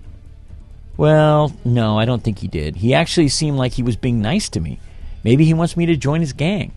[0.96, 2.78] Well, no, I don't think he did.
[2.78, 4.80] He actually seemed like he was being nice to me.
[5.24, 6.72] Maybe he wants me to join his gang.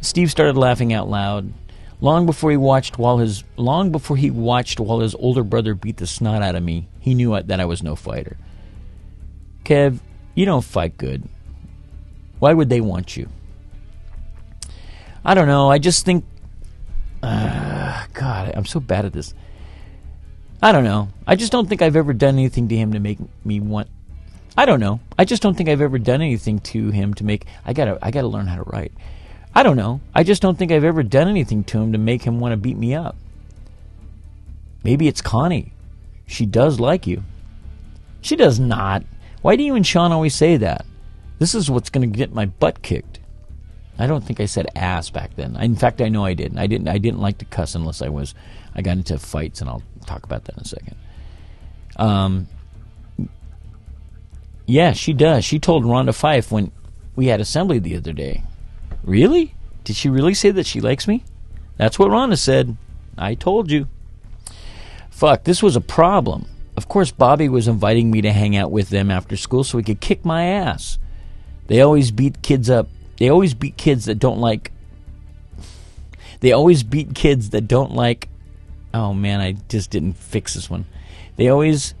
[0.00, 1.52] Steve started laughing out loud.
[2.00, 5.96] Long before he watched while his long before he watched while his older brother beat
[5.96, 8.36] the snot out of me, he knew that I was no fighter.
[9.64, 9.98] Kev,
[10.34, 11.28] you don't fight good.
[12.38, 13.28] Why would they want you?
[15.24, 15.70] I don't know.
[15.70, 16.24] I just think,
[17.22, 19.34] uh, God, I'm so bad at this.
[20.62, 21.08] I don't know.
[21.26, 23.88] I just don't think I've ever done anything to him to make me want.
[24.56, 25.00] I don't know.
[25.16, 27.46] I just don't think I've ever done anything to him to make.
[27.64, 27.96] I gotta.
[28.02, 28.92] I gotta learn how to write.
[29.54, 30.00] I don't know.
[30.14, 32.56] I just don't think I've ever done anything to him to make him want to
[32.56, 33.16] beat me up.
[34.82, 35.72] Maybe it's Connie.
[36.26, 37.22] She does like you.
[38.20, 39.04] She does not.
[39.42, 40.84] Why do you and Sean always say that?
[41.38, 43.17] This is what's going to get my butt kicked.
[43.98, 45.56] I don't think I said ass back then.
[45.56, 46.58] In fact, I know I didn't.
[46.58, 46.88] I didn't.
[46.88, 48.34] I didn't like to cuss unless I was.
[48.74, 50.96] I got into fights, and I'll talk about that in a second.
[51.96, 52.48] Um.
[54.66, 55.44] Yeah, she does.
[55.44, 56.70] She told Rhonda Fife when
[57.16, 58.44] we had assembly the other day.
[59.02, 59.54] Really?
[59.82, 61.24] Did she really say that she likes me?
[61.78, 62.76] That's what Rhonda said.
[63.16, 63.88] I told you.
[65.08, 66.46] Fuck, this was a problem.
[66.76, 69.84] Of course, Bobby was inviting me to hang out with them after school so he
[69.84, 70.98] could kick my ass.
[71.66, 72.88] They always beat kids up.
[73.18, 74.72] They always beat kids that don't like.
[76.40, 78.28] They always beat kids that don't like.
[78.94, 80.86] Oh man, I just didn't fix this one.
[81.36, 81.94] They always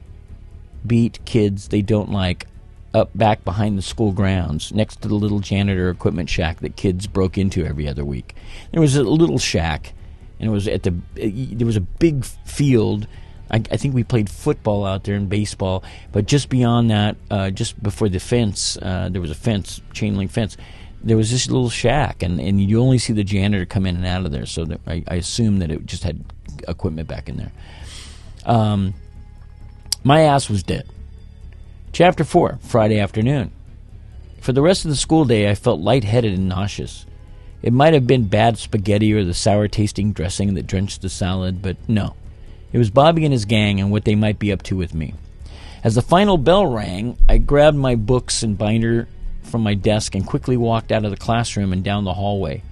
[0.86, 2.46] beat kids they don't like
[2.94, 7.06] up back behind the school grounds next to the little janitor equipment shack that kids
[7.06, 8.34] broke into every other week.
[8.72, 9.92] There was a little shack,
[10.38, 10.94] and it was at the.
[11.14, 13.06] There was a big field.
[13.50, 17.50] I, I think we played football out there and baseball, but just beyond that, uh,
[17.50, 20.56] just before the fence, uh, there was a fence, chain link fence.
[21.02, 24.06] There was this little shack, and, and you only see the janitor come in and
[24.06, 24.46] out of there.
[24.46, 26.24] So I, I assume that it just had
[26.66, 27.52] equipment back in there.
[28.44, 28.94] Um,
[30.02, 30.88] my ass was dead.
[31.92, 33.52] Chapter 4, Friday afternoon.
[34.40, 37.06] For the rest of the school day, I felt lightheaded and nauseous.
[37.62, 41.60] It might have been bad spaghetti or the sour tasting dressing that drenched the salad,
[41.60, 42.14] but no.
[42.72, 45.14] It was Bobby and his gang and what they might be up to with me.
[45.82, 49.08] As the final bell rang, I grabbed my books and binder
[49.48, 52.62] from my desk and quickly walked out of the classroom and down the hallway.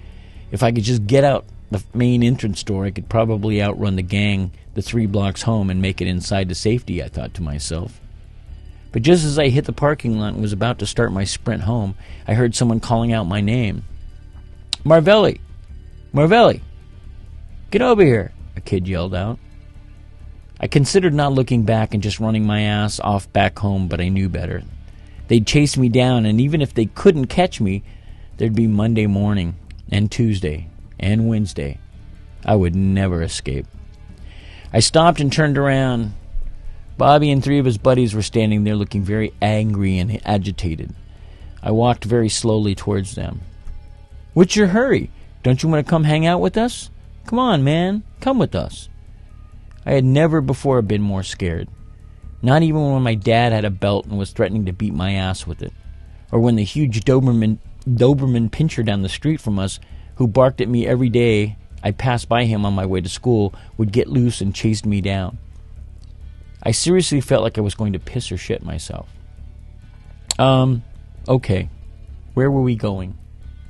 [0.50, 4.02] If I could just get out the main entrance door, I could probably outrun the
[4.02, 7.98] gang the three blocks home and make it inside to safety, I thought to myself.
[8.92, 11.62] But just as I hit the parking lot and was about to start my sprint
[11.62, 11.96] home,
[12.28, 13.84] I heard someone calling out my name.
[14.84, 15.40] Marvelli!
[16.12, 16.60] Marvelli!
[17.70, 18.32] Get over here!
[18.54, 19.38] A kid yelled out.
[20.60, 24.08] I considered not looking back and just running my ass off back home, but I
[24.08, 24.62] knew better.
[25.28, 27.82] They'd chase me down, and even if they couldn't catch me,
[28.36, 29.56] there'd be Monday morning,
[29.90, 31.78] and Tuesday, and Wednesday.
[32.44, 33.66] I would never escape.
[34.72, 36.12] I stopped and turned around.
[36.98, 40.94] Bobby and three of his buddies were standing there looking very angry and agitated.
[41.62, 43.40] I walked very slowly towards them.
[44.34, 45.10] What's your hurry?
[45.42, 46.90] Don't you want to come hang out with us?
[47.26, 48.02] Come on, man.
[48.20, 48.88] Come with us.
[49.84, 51.68] I had never before been more scared.
[52.42, 55.46] Not even when my dad had a belt and was threatening to beat my ass
[55.46, 55.72] with it.
[56.31, 59.81] Or when the huge Doberman, Doberman pinscher down the street from us,
[60.16, 63.55] who barked at me every day I passed by him on my way to school,
[63.77, 65.38] would get loose and chase me down.
[66.62, 69.09] I seriously felt like I was going to piss or shit myself.
[70.38, 70.83] Um,
[71.29, 71.70] okay.
[72.35, 73.16] Where were we going?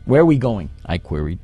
[0.06, 0.70] Where are we going?
[0.84, 1.40] I queried.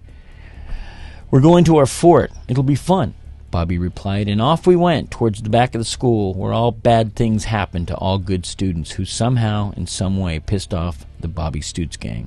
[1.30, 2.32] We're going to our fort.
[2.48, 3.14] It'll be fun,
[3.52, 7.14] Bobby replied, and off we went towards the back of the school where all bad
[7.14, 11.60] things happen to all good students who somehow, in some way, pissed off the Bobby
[11.60, 12.26] Stutz gang.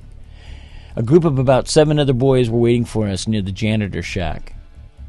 [0.94, 4.54] A group of about seven other boys were waiting for us near the janitor shack.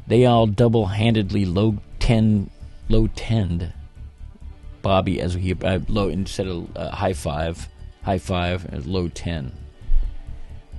[0.06, 2.50] They all double handedly low ten,
[2.90, 3.72] low tend
[4.82, 7.68] Bobby as he uh, low instead of uh, high five,
[8.02, 9.52] high five, low ten.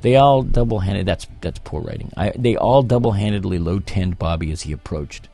[0.01, 1.05] They all double handed.
[1.05, 2.11] That's that's poor writing.
[2.15, 5.27] I, they all double handedly low tenned Bobby as he approached.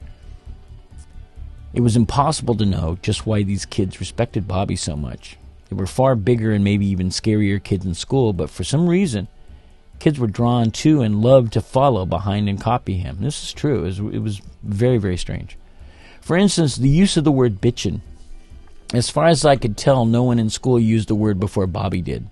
[1.73, 5.37] It was impossible to know just why these kids respected Bobby so much.
[5.69, 9.27] They were far bigger and maybe even scarier kids in school, but for some reason,
[9.99, 13.17] kids were drawn to and loved to follow behind and copy him.
[13.19, 13.79] This is true.
[13.79, 15.57] It was, it was very, very strange.
[16.21, 18.01] For instance, the use of the word bitchin'
[18.93, 22.01] As far as I could tell, no one in school used the word before Bobby
[22.01, 22.27] did.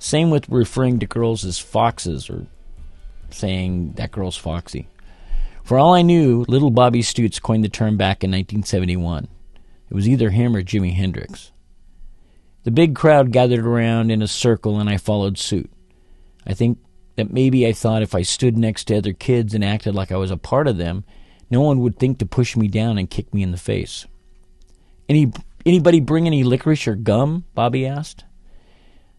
[0.00, 2.46] Same with referring to girls as foxes or
[3.30, 4.88] saying that girl's foxy.
[5.62, 9.28] For all I knew, little Bobby Stutz coined the term back in 1971.
[9.88, 11.52] It was either him or Jimi Hendrix.
[12.64, 15.70] The big crowd gathered around in a circle and I followed suit.
[16.44, 16.78] I think
[17.14, 20.16] that maybe I thought if I stood next to other kids and acted like I
[20.16, 21.04] was a part of them,
[21.50, 24.06] no one would think to push me down and kick me in the face.
[25.08, 25.30] Any
[25.66, 27.44] Anybody bring any licorice or gum?
[27.54, 28.24] Bobby asked.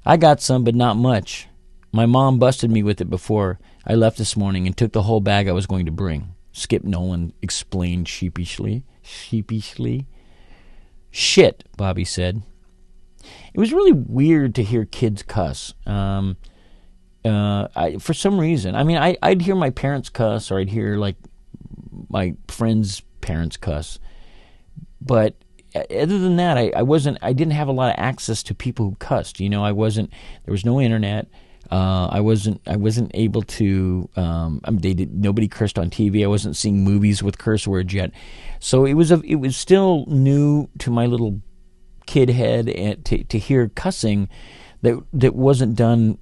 [0.05, 1.47] I got some, but not much.
[1.91, 5.21] My mom busted me with it before I left this morning and took the whole
[5.21, 6.35] bag I was going to bring.
[6.53, 8.83] Skip Nolan explained sheepishly.
[9.01, 10.07] Sheepishly.
[11.11, 12.41] Shit, Bobby said.
[13.53, 15.73] It was really weird to hear kids cuss.
[15.85, 16.37] Um,
[17.23, 20.69] uh, I, for some reason, I mean, I, I'd hear my parents cuss, or I'd
[20.69, 21.17] hear like
[22.09, 23.99] my friends' parents cuss,
[24.99, 25.35] but
[25.75, 27.17] other than that, I, I wasn't.
[27.21, 29.39] I didn't have a lot of access to people who cussed.
[29.39, 30.12] You know, I wasn't.
[30.45, 31.27] There was no internet.
[31.71, 32.62] Uh, I wasn't.
[32.67, 34.10] I wasn't able to.
[34.15, 35.13] Um, I mean, they did.
[35.13, 36.23] Nobody cursed on TV.
[36.23, 38.12] I wasn't seeing movies with curse words yet.
[38.60, 39.12] So it was.
[39.12, 41.41] A, it was still new to my little
[42.05, 44.27] kid head and to to hear cussing
[44.81, 46.17] that that wasn't done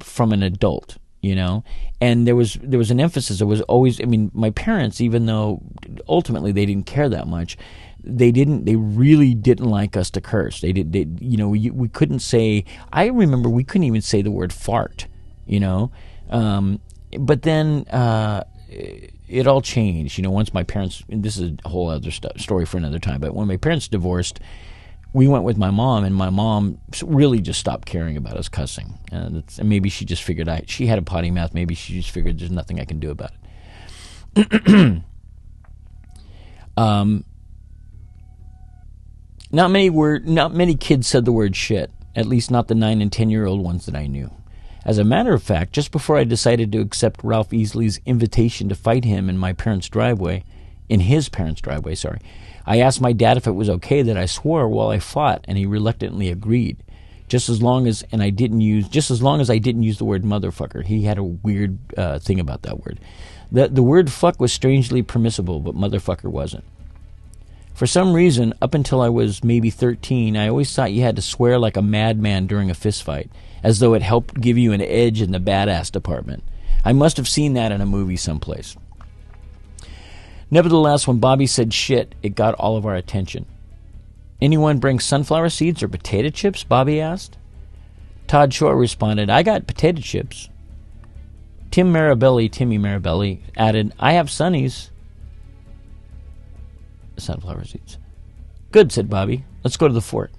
[0.00, 1.62] from an adult you know
[2.00, 5.26] and there was there was an emphasis there was always i mean my parents even
[5.26, 5.62] though
[6.08, 7.56] ultimately they didn't care that much
[8.04, 11.70] they didn't they really didn't like us to curse they did they, you know we,
[11.70, 15.06] we couldn't say i remember we couldn't even say the word fart
[15.46, 15.90] you know
[16.30, 16.80] Um,
[17.18, 18.44] but then uh,
[19.28, 20.16] it all changed.
[20.18, 23.20] You know, once my parents, this is a whole other st- story for another time,
[23.20, 24.40] but when my parents divorced,
[25.12, 28.98] we went with my mom, and my mom really just stopped caring about us cussing.
[29.10, 31.52] And, and maybe she just figured I, she had a potty mouth.
[31.52, 33.32] Maybe she just figured there's nothing I can do about
[34.36, 35.02] it.
[36.76, 37.24] um,
[39.52, 41.90] not many were not many kids said the word shit.
[42.16, 44.30] At least not the nine and ten year old ones that I knew.
[44.84, 48.74] As a matter of fact, just before I decided to accept Ralph Easley's invitation to
[48.74, 50.42] fight him in my parents' driveway,
[50.88, 52.18] in his parents' driveway, sorry,
[52.66, 55.56] I asked my dad if it was okay that I swore while I fought, and
[55.56, 56.82] he reluctantly agreed.
[57.28, 59.98] Just as long as and I didn't use just as long as I didn't use
[59.98, 60.84] the word motherfucker.
[60.84, 63.00] He had a weird uh, thing about that word.
[63.50, 66.64] The the word fuck was strangely permissible, but motherfucker wasn't.
[67.74, 71.22] For some reason, up until I was maybe 13, I always thought you had to
[71.22, 73.28] swear like a madman during a fistfight
[73.62, 76.42] as though it helped give you an edge in the badass department.
[76.84, 78.76] I must have seen that in a movie someplace.
[80.50, 83.46] Nevertheless, when Bobby said shit, it got all of our attention.
[84.40, 86.64] Anyone bring sunflower seeds or potato chips?
[86.64, 87.38] Bobby asked.
[88.26, 90.48] Todd Shore responded, I got potato chips.
[91.70, 94.90] Tim Marabelli, Timmy Marabelli, added, I have sunnies.
[97.22, 97.98] Sunflower seeds.
[98.70, 99.44] Good, said Bobby.
[99.62, 100.30] Let's go to the fort.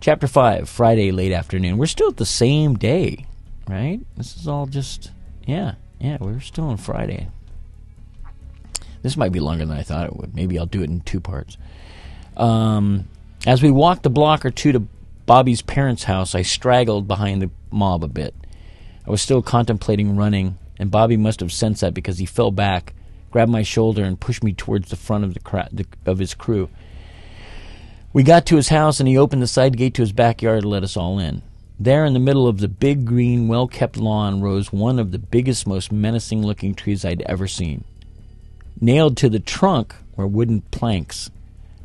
[0.00, 1.78] Chapter 5, Friday late afternoon.
[1.78, 3.26] We're still at the same day,
[3.68, 4.00] right?
[4.16, 5.12] This is all just,
[5.46, 7.28] yeah, yeah, we're still on Friday.
[9.02, 10.34] This might be longer than I thought it would.
[10.34, 11.56] Maybe I'll do it in two parts.
[12.36, 13.08] Um,
[13.46, 14.80] as we walked a block or two to
[15.26, 18.34] Bobby's parents' house, I straggled behind the mob a bit.
[19.06, 22.94] I was still contemplating running, and Bobby must have sensed that because he fell back,
[23.34, 26.34] grabbed my shoulder, and pushed me towards the front of the, cra- the of his
[26.34, 26.68] crew.
[28.12, 30.68] We got to his house and he opened the side gate to his backyard to
[30.68, 31.42] let us all in.
[31.76, 35.18] There in the middle of the big green, well kept lawn rose one of the
[35.18, 37.82] biggest, most menacing looking trees I'd ever seen.
[38.80, 41.28] Nailed to the trunk were wooden planks.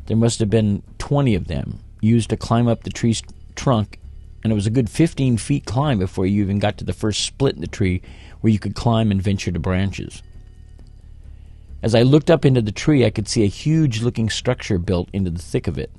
[0.06, 3.24] There must have been twenty of them, used to climb up the tree's
[3.56, 3.98] trunk,
[4.44, 7.24] and it was a good fifteen feet climb before you even got to the first
[7.24, 8.02] split in the tree
[8.40, 10.22] where you could climb and venture to branches.
[11.82, 15.08] As I looked up into the tree, I could see a huge looking structure built
[15.12, 15.90] into the thick of it.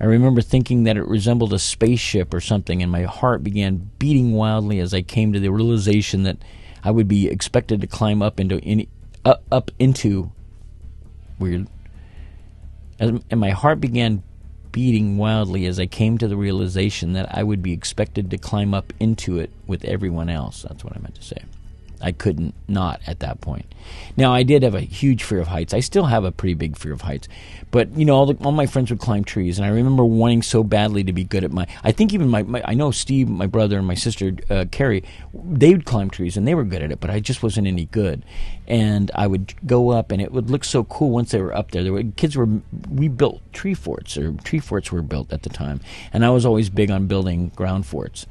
[0.00, 4.32] I remember thinking that it resembled a spaceship or something, and my heart began beating
[4.32, 6.38] wildly as I came to the realization that
[6.82, 8.88] I would be expected to climb up into any,
[9.24, 10.32] uh, up into
[11.38, 11.68] weird.
[12.98, 14.24] And my heart began
[14.72, 18.74] beating wildly as I came to the realization that I would be expected to climb
[18.74, 20.62] up into it with everyone else.
[20.62, 21.44] That's what I meant to say.
[22.00, 23.66] I couldn't not at that point.
[24.16, 25.74] Now I did have a huge fear of heights.
[25.74, 27.28] I still have a pretty big fear of heights,
[27.70, 30.42] but you know all, the, all my friends would climb trees, and I remember wanting
[30.42, 31.66] so badly to be good at my.
[31.82, 35.04] I think even my, my I know Steve, my brother, and my sister uh, Carrie,
[35.34, 37.86] they would climb trees and they were good at it, but I just wasn't any
[37.86, 38.24] good.
[38.66, 41.70] And I would go up, and it would look so cool once they were up
[41.70, 41.82] there.
[41.82, 42.48] There were kids were
[42.88, 45.80] we built tree forts, or tree forts were built at the time,
[46.12, 48.26] and I was always big on building ground forts.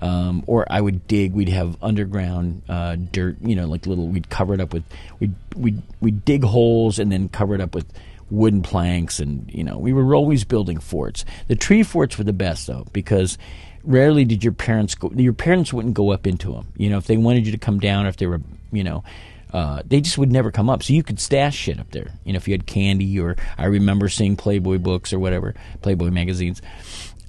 [0.00, 1.32] Um, or I would dig.
[1.32, 4.08] We'd have underground uh, dirt, you know, like little.
[4.08, 4.84] We'd cover it up with
[5.20, 7.86] we'd we'd we'd dig holes and then cover it up with
[8.30, 11.24] wooden planks, and you know, we were always building forts.
[11.48, 13.38] The tree forts were the best though because
[13.84, 15.10] rarely did your parents go.
[15.14, 16.68] Your parents wouldn't go up into them.
[16.76, 18.40] You know, if they wanted you to come down, or if they were,
[18.72, 19.04] you know.
[19.52, 20.82] Uh, they just would never come up.
[20.82, 22.08] So you could stash shit up there.
[22.24, 26.10] You know, if you had candy or I remember seeing Playboy books or whatever, Playboy
[26.10, 26.60] magazines.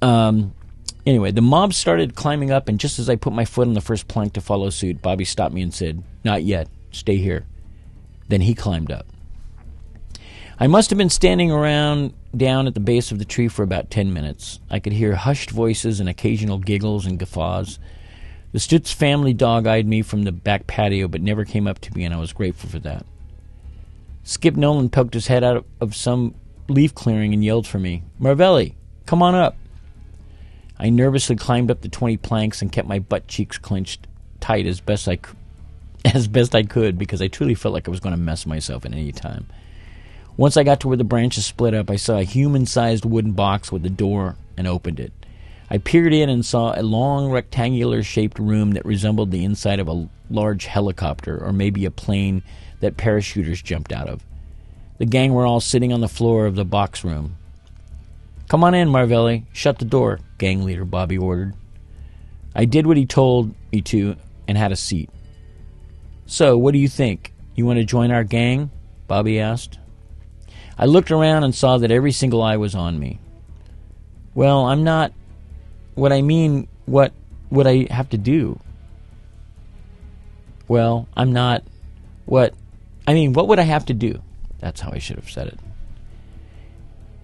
[0.02, 0.52] Um,
[1.08, 3.80] Anyway, the mob started climbing up, and just as I put my foot on the
[3.80, 6.68] first plank to follow suit, Bobby stopped me and said, Not yet.
[6.90, 7.46] Stay here.
[8.28, 9.06] Then he climbed up.
[10.60, 13.90] I must have been standing around down at the base of the tree for about
[13.90, 14.60] ten minutes.
[14.68, 17.78] I could hear hushed voices and occasional giggles and guffaws.
[18.52, 21.96] The Stutz family dog eyed me from the back patio, but never came up to
[21.96, 23.06] me, and I was grateful for that.
[24.24, 26.34] Skip Nolan poked his head out of some
[26.68, 29.56] leaf clearing and yelled for me, Marvelli, come on up.
[30.78, 34.06] I nervously climbed up the 20 planks and kept my butt cheeks clenched
[34.40, 35.18] tight as best I
[36.04, 38.84] as best I could because I truly felt like I was going to mess myself
[38.84, 39.46] at any time.
[40.36, 43.72] Once I got to where the branches split up, I saw a human-sized wooden box
[43.72, 45.12] with a door and opened it.
[45.68, 49.88] I peered in and saw a long rectangular shaped room that resembled the inside of
[49.88, 52.42] a large helicopter or maybe a plane
[52.78, 54.24] that parachuters jumped out of.
[54.98, 57.36] The gang were all sitting on the floor of the box room.
[58.48, 59.44] Come on in, Marvelli.
[59.52, 61.54] Shut the door, gang leader Bobby ordered.
[62.54, 64.16] I did what he told me to
[64.46, 65.10] and had a seat.
[66.26, 67.32] So, what do you think?
[67.54, 68.70] You want to join our gang?
[69.06, 69.78] Bobby asked.
[70.78, 73.18] I looked around and saw that every single eye was on me.
[74.34, 75.12] Well, I'm not.
[75.94, 77.12] What I mean, what
[77.50, 78.60] would I have to do?
[80.68, 81.64] Well, I'm not.
[82.26, 82.54] What?
[83.06, 84.22] I mean, what would I have to do?
[84.60, 85.58] That's how I should have said it.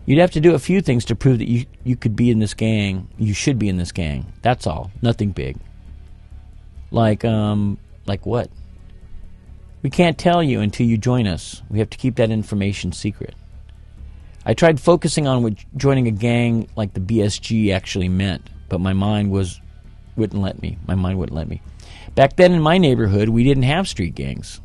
[0.06, 2.38] You'd have to do a few things to prove that you, you could be in
[2.38, 3.08] this gang.
[3.18, 4.32] You should be in this gang.
[4.42, 4.90] That's all.
[5.00, 5.56] Nothing big.
[6.90, 8.50] Like, um, like what?
[9.82, 11.62] We can't tell you until you join us.
[11.70, 13.34] We have to keep that information secret.
[14.46, 18.92] I tried focusing on what joining a gang like the BSG actually meant, but my
[18.92, 19.60] mind was
[20.16, 20.78] wouldn't let me.
[20.86, 21.62] My mind wouldn't let me.
[22.14, 24.60] Back then in my neighborhood, we didn't have street gangs.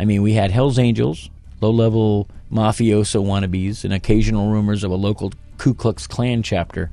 [0.00, 1.30] I mean, we had Hell's Angels,
[1.60, 6.90] low-level mafioso wannabes, and occasional rumors of a local Ku Klux Klan chapter,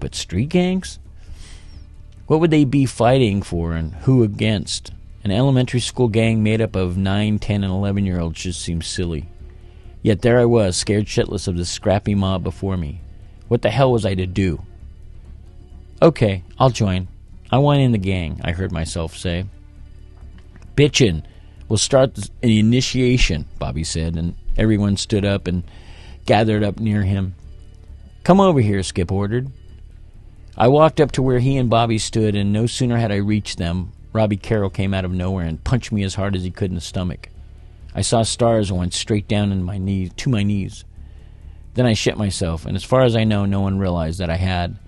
[0.00, 0.98] but street gangs?
[2.26, 4.92] What would they be fighting for and who against?
[5.24, 8.86] An elementary school gang made up of 9, 10, and 11 year olds just seems
[8.86, 9.28] silly.
[10.02, 13.00] Yet there I was, scared shitless of this scrappy mob before me.
[13.48, 14.62] What the hell was I to do?
[16.00, 17.08] Okay, I'll join.
[17.50, 19.46] I want in the gang, I heard myself say.
[20.76, 21.24] Bitchin'.
[21.68, 25.64] We'll start the initiation, Bobby said, and everyone stood up and
[26.24, 27.34] gathered up near him.
[28.24, 29.50] Come over here, Skip ordered.
[30.56, 33.58] I walked up to where he and Bobby stood, and no sooner had I reached
[33.58, 36.70] them Robbie Carroll came out of nowhere and punched me as hard as he could
[36.70, 37.28] in the stomach.
[37.94, 40.84] I saw stars and went straight down in my knees, to my knees.
[41.74, 44.36] Then I shit myself, and as far as I know, no one realized that I
[44.36, 44.78] had.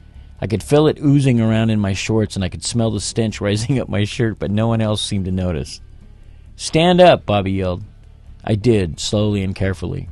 [0.41, 3.41] I could feel it oozing around in my shorts, and I could smell the stench
[3.41, 5.81] rising up my shirt, but no one else seemed to notice.
[6.61, 7.83] Stand up, Bobby yelled.
[8.45, 10.11] I did, slowly and carefully.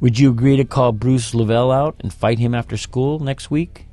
[0.00, 3.86] Would you agree to call Bruce Lavelle out and fight him after school next week?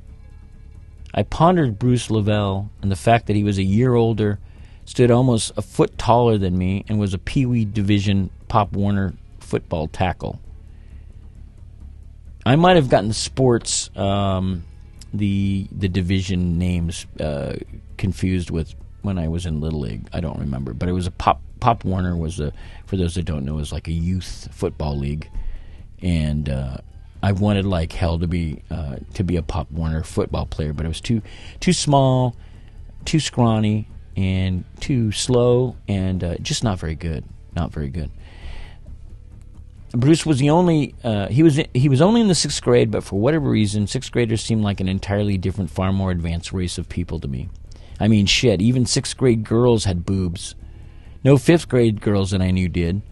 [1.14, 4.40] I pondered Bruce Lavelle and the fact that he was a year older,
[4.84, 9.14] stood almost a foot taller than me, and was a Pee Wee Division Pop Warner
[9.38, 10.40] football tackle.
[12.44, 14.64] I might have gotten sports, um,
[15.14, 17.58] the the division names uh,
[17.96, 18.74] confused with
[19.04, 20.08] when I was in Little League.
[20.12, 22.52] I don't remember, but it was a Pop Pop Warner was a
[22.86, 25.28] for those that don't know is like a youth football league,
[26.02, 26.78] and uh,
[27.22, 30.84] I wanted like hell to be uh, to be a Pop Warner football player, but
[30.84, 31.22] it was too
[31.60, 32.34] too small,
[33.04, 37.24] too scrawny, and too slow, and uh, just not very good.
[37.54, 38.10] Not very good.
[39.92, 43.04] Bruce was the only uh, he was he was only in the sixth grade, but
[43.04, 46.88] for whatever reason, sixth graders seemed like an entirely different, far more advanced race of
[46.88, 47.48] people to me.
[48.00, 50.54] I mean, shit, even sixth grade girls had boobs.
[51.22, 53.02] No fifth grade girls that I knew did.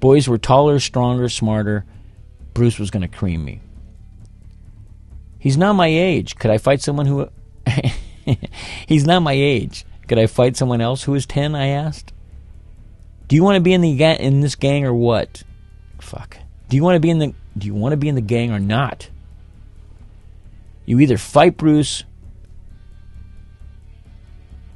[0.00, 1.84] Boys were taller, stronger, smarter,
[2.54, 3.60] Bruce was going to cream me.
[5.38, 6.36] He's not my age.
[6.36, 7.28] Could I fight someone who.
[8.86, 9.84] He's not my age.
[10.08, 11.54] Could I fight someone else who is 10?
[11.54, 12.12] I asked.
[13.28, 15.42] Do you want to be in the ga- in this gang or what?
[16.00, 16.36] Fuck.
[16.68, 18.50] Do you want to be in the do you want to be in the gang
[18.50, 19.08] or not?
[20.84, 22.04] You either fight Bruce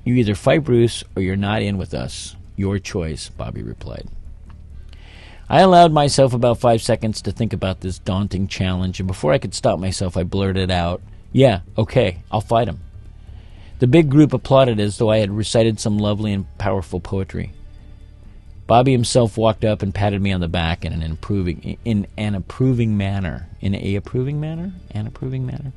[0.06, 2.36] You either fight Bruce or you're not in with us.
[2.54, 4.06] Your choice, Bobby replied.
[5.48, 9.38] I allowed myself about five seconds to think about this daunting challenge, and before I
[9.38, 11.02] could stop myself, I blurted out,
[11.32, 12.80] Yeah, okay, I'll fight him.
[13.80, 17.52] The big group applauded as though I had recited some lovely and powerful poetry.
[18.68, 22.36] Bobby himself walked up and patted me on the back in an approving in an
[22.36, 23.48] approving manner.
[23.60, 24.72] In a approving manner?
[24.92, 25.72] An approving manner.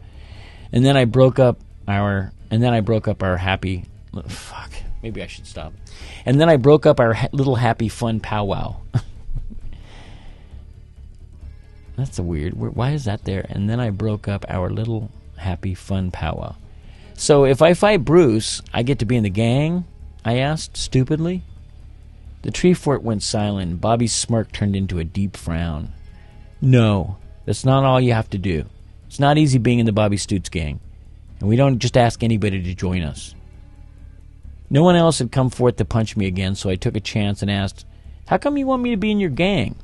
[0.72, 3.86] And then I broke up our and then I broke up our happy
[4.28, 4.72] fuck,
[5.04, 5.74] maybe I should stop.
[6.26, 8.78] And then I broke up our ha- little happy fun powwow.
[11.96, 12.54] That's a weird.
[12.54, 13.46] Why is that there?
[13.50, 16.56] And then I broke up our little happy fun powwow.
[17.14, 19.86] So if I fight Bruce, I get to be in the gang?
[20.24, 21.44] I asked stupidly.
[22.44, 23.82] The tree fort went silent.
[23.82, 25.92] Bobby's smirk turned into a deep frown.
[26.62, 28.66] No, that's not all you have to do.
[29.08, 30.80] It's not easy being in the Bobby Stutz gang,
[31.40, 33.34] and we don't just ask anybody to join us.
[34.70, 37.42] No one else had come forth to punch me again, so I took a chance
[37.42, 37.86] and asked,
[38.28, 39.76] How come you want me to be in your gang?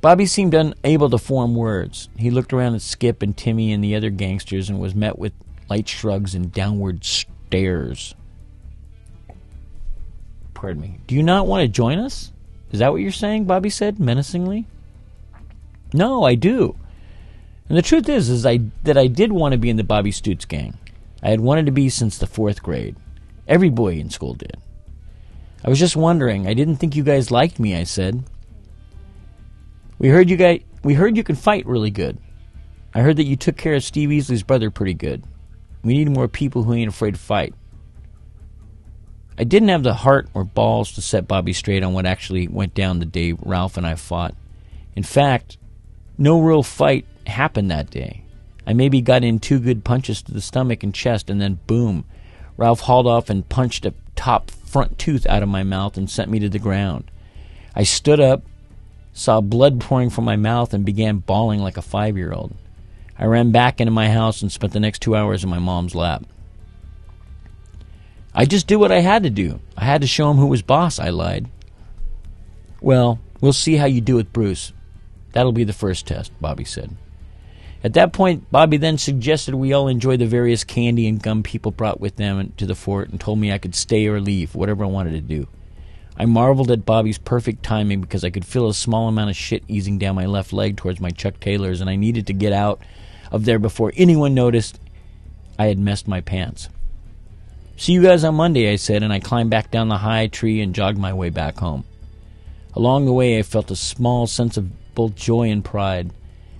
[0.00, 2.08] Bobby seemed unable to form words.
[2.18, 5.32] He looked around at Skip and Timmy and the other gangsters and was met with
[5.68, 8.14] light shrugs and downward stares.
[10.52, 10.98] Pardon me.
[11.06, 12.32] Do you not want to join us?
[12.70, 13.44] Is that what you're saying?
[13.44, 14.66] Bobby said menacingly.
[15.92, 16.76] No, I do.
[17.68, 20.10] And the truth is, is I that I did want to be in the Bobby
[20.10, 20.76] Stutz gang.
[21.24, 22.96] I had wanted to be since the fourth grade.
[23.48, 24.56] Every boy in school did.
[25.64, 26.46] I was just wondering.
[26.46, 27.74] I didn't think you guys liked me.
[27.74, 28.22] I said.
[29.98, 30.60] We heard you guys.
[30.82, 32.18] We heard you can fight really good.
[32.94, 35.24] I heard that you took care of Steve Easley's brother pretty good.
[35.82, 37.54] We need more people who ain't afraid to fight.
[39.38, 42.74] I didn't have the heart or balls to set Bobby straight on what actually went
[42.74, 44.34] down the day Ralph and I fought.
[44.94, 45.56] In fact,
[46.18, 48.23] no real fight happened that day.
[48.66, 52.04] I maybe got in two good punches to the stomach and chest, and then boom,
[52.56, 56.30] Ralph hauled off and punched a top front tooth out of my mouth and sent
[56.30, 57.10] me to the ground.
[57.74, 58.42] I stood up,
[59.12, 62.54] saw blood pouring from my mouth, and began bawling like a five year old.
[63.18, 65.94] I ran back into my house and spent the next two hours in my mom's
[65.94, 66.24] lap.
[68.34, 69.60] I just did what I had to do.
[69.76, 71.48] I had to show him who was boss, I lied.
[72.80, 74.72] Well, we'll see how you do with Bruce.
[75.32, 76.96] That'll be the first test, Bobby said.
[77.84, 81.70] At that point, Bobby then suggested we all enjoy the various candy and gum people
[81.70, 84.84] brought with them to the fort and told me I could stay or leave, whatever
[84.84, 85.46] I wanted to do.
[86.16, 89.64] I marveled at Bobby's perfect timing because I could feel a small amount of shit
[89.68, 92.80] easing down my left leg towards my Chuck Taylors, and I needed to get out
[93.30, 94.80] of there before anyone noticed
[95.58, 96.70] I had messed my pants.
[97.76, 100.62] See you guys on Monday, I said, and I climbed back down the high tree
[100.62, 101.84] and jogged my way back home.
[102.72, 106.10] Along the way, I felt a small sense of both joy and pride.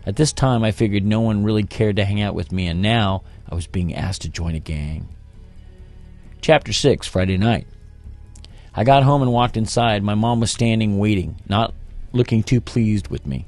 [0.07, 2.83] At this time, I figured no one really cared to hang out with me, and
[2.83, 5.09] now I was being asked to join a gang.
[6.43, 7.67] Chapter 6, Friday night.
[8.75, 10.03] I got home and walked inside.
[10.03, 11.73] My mom was standing waiting, not
[12.13, 13.47] looking too pleased with me.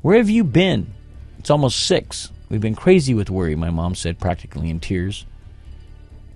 [0.00, 0.94] Where have you been?
[1.38, 2.30] It's almost six.
[2.48, 5.26] We've been crazy with worry, my mom said, practically in tears.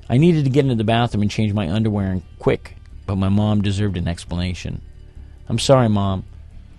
[0.08, 2.76] I needed to get into the bathroom and change my underwear and quick,
[3.06, 4.82] but my mom deserved an explanation.
[5.48, 6.24] I'm sorry, mom.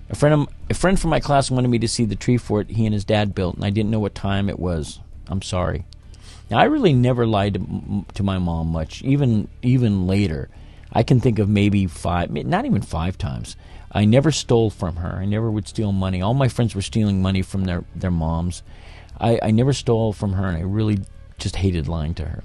[0.10, 2.70] A friend, of, a friend from my class wanted me to see the tree fort
[2.70, 5.00] he and his dad built, and I didn't know what time it was.
[5.28, 5.86] I'm sorry.
[6.50, 10.50] Now, I really never lied to, to my mom much, even even later.
[10.94, 13.58] I can think of maybe five, not even five times.
[13.92, 15.18] I never stole from her.
[15.18, 16.22] I never would steal money.
[16.22, 18.64] All my friends were stealing money from their, their moms.
[19.20, 21.00] I, I never stole from her, and I really
[21.38, 22.44] just hated lying to her.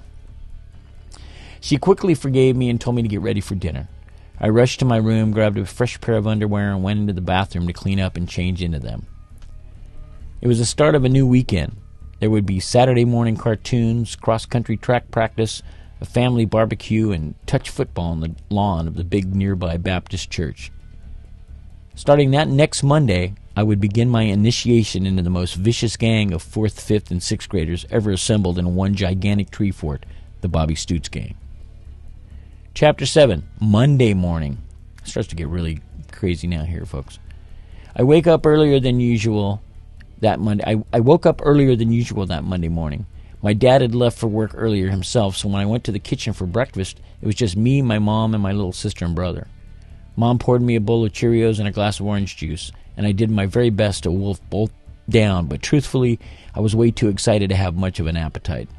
[1.61, 3.89] She quickly forgave me and told me to get ready for dinner.
[4.41, 7.21] I rushed to my room, grabbed a fresh pair of underwear, and went into the
[7.21, 9.07] bathroom to clean up and change into them.
[10.41, 11.77] It was the start of a new weekend.
[12.19, 15.63] There would be Saturday morning cartoons, cross country track practice,
[16.01, 20.73] a family barbecue, and touch football on the lawn of the big nearby Baptist church.
[21.95, 26.43] Starting that next Monday, I would begin my initiation into the most vicious gang of
[26.43, 30.07] 4th, 5th, and 6th graders ever assembled in one gigantic tree fort,
[30.41, 31.37] the Bobby Stutz Gang.
[32.75, 34.57] Chapter 7 Monday morning.
[35.03, 37.19] It starts to get really crazy now here, folks.
[37.95, 39.63] I wake up earlier than usual
[40.21, 40.65] that Monday.
[40.67, 43.05] I, I woke up earlier than usual that Monday morning.
[43.43, 46.33] My dad had left for work earlier himself, so when I went to the kitchen
[46.33, 49.49] for breakfast, it was just me, my mom, and my little sister and brother.
[50.17, 53.13] Mom poured me a bowl of Cheerios and a glass of orange juice, and I
[53.13, 54.73] did my very best to wolf both
[55.11, 56.19] down, but truthfully,
[56.55, 58.71] I was way too excited to have much of an appetite.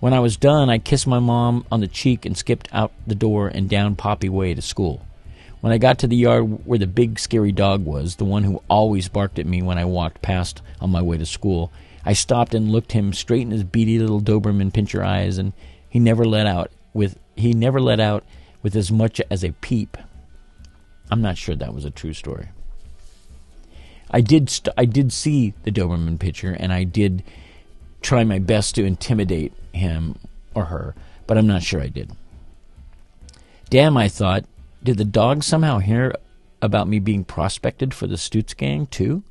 [0.00, 3.16] When I was done, I kissed my mom on the cheek and skipped out the
[3.16, 5.04] door and down Poppy Way to school.
[5.60, 8.62] When I got to the yard where the big scary dog was, the one who
[8.68, 11.72] always barked at me when I walked past on my way to school,
[12.04, 15.52] I stopped and looked him straight in his beady little Doberman pinscher eyes, and
[15.88, 18.24] he never let out with he never let out
[18.62, 19.96] with as much as a peep.
[21.10, 22.50] I'm not sure that was a true story.
[24.12, 27.24] I did st- I did see the Doberman pinscher, and I did
[28.08, 30.18] try my best to intimidate him
[30.54, 30.94] or her,
[31.26, 32.10] but I'm not sure I did.
[33.68, 34.46] Damn, I thought,
[34.82, 36.14] did the dog somehow hear
[36.62, 39.24] about me being prospected for the Stutz gang, too?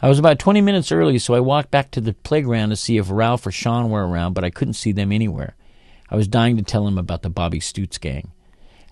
[0.00, 2.96] I was about 20 minutes early, so I walked back to the playground to see
[2.96, 5.54] if Ralph or Sean were around, but I couldn't see them anywhere.
[6.10, 8.32] I was dying to tell him about the Bobby Stutz gang.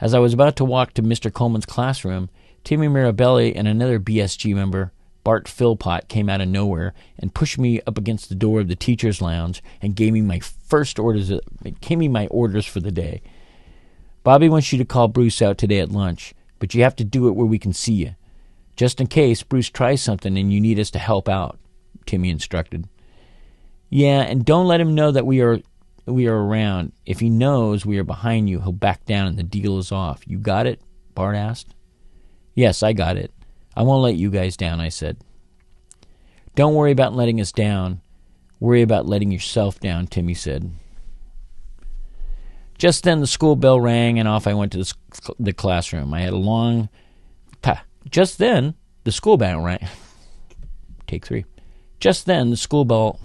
[0.03, 1.33] As I was about to walk to Mr.
[1.33, 2.29] Coleman's classroom,
[2.63, 4.93] Timmy Mirabelli and another BSG member
[5.27, 8.77] Bart Philpott came out of nowhere and pushed me up against the door of the
[8.77, 11.33] teacher's lounge and gave me my first orders.
[11.81, 13.23] Gave me my orders for the day.
[14.23, 17.27] Bobby wants you to call Bruce out today at lunch, but you have to do
[17.27, 18.15] it where we can see you,
[18.77, 21.59] just in case Bruce tries something and you need us to help out.
[22.07, 22.89] Timmy instructed.
[23.91, 25.59] Yeah, and don't let him know that we are
[26.07, 26.93] we are around.
[27.05, 30.23] If he knows we are behind you, he'll back down and the deal is off.
[30.25, 30.81] You got it?
[31.17, 31.75] Bart asked.
[32.55, 33.33] Yes, I got it.
[33.77, 35.19] I won't let you guys down, I said.
[36.55, 38.01] Don't worry about letting us down.
[38.59, 40.71] Worry about letting yourself down, Timmy said.
[42.79, 44.95] Just then the school bell rang and off I went to the,
[45.39, 46.15] the classroom.
[46.15, 46.89] I had a long.
[47.61, 48.75] Pa- just then
[49.05, 49.87] the school bell rang.
[51.07, 51.45] Take three.
[52.01, 53.21] Just then the school bell.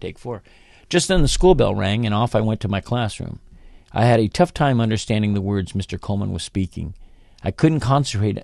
[0.00, 0.42] Take four.
[0.88, 3.40] Just then the school bell rang and off I went to my classroom.
[3.92, 5.98] I had a tough time understanding the words Mr.
[5.98, 6.94] Coleman was speaking.
[7.42, 8.38] I couldn't concentrate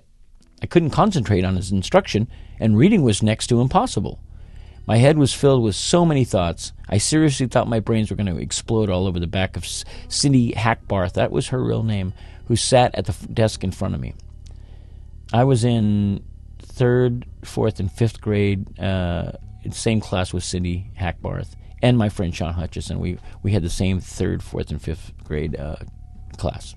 [0.63, 4.19] I couldn't concentrate on his instruction, and reading was next to impossible.
[4.87, 6.71] My head was filled with so many thoughts.
[6.87, 10.53] I seriously thought my brains were going to explode all over the back of Cindy
[10.53, 12.13] Hackbarth, that was her real name,
[12.47, 14.13] who sat at the desk in front of me.
[15.33, 16.23] I was in
[16.59, 19.33] third, fourth, and fifth grade, uh,
[19.71, 22.99] same class with Cindy Hackbarth, and my friend Sean Hutchison.
[22.99, 25.77] We we had the same third, fourth, and fifth grade uh,
[26.37, 26.75] class.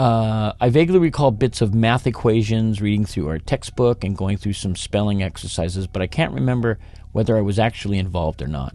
[0.00, 4.54] Uh, I vaguely recall bits of math equations, reading through our textbook, and going through
[4.54, 6.78] some spelling exercises, but I can't remember
[7.12, 8.74] whether I was actually involved or not.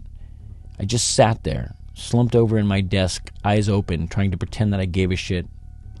[0.78, 4.78] I just sat there, slumped over in my desk, eyes open, trying to pretend that
[4.78, 5.48] I gave a shit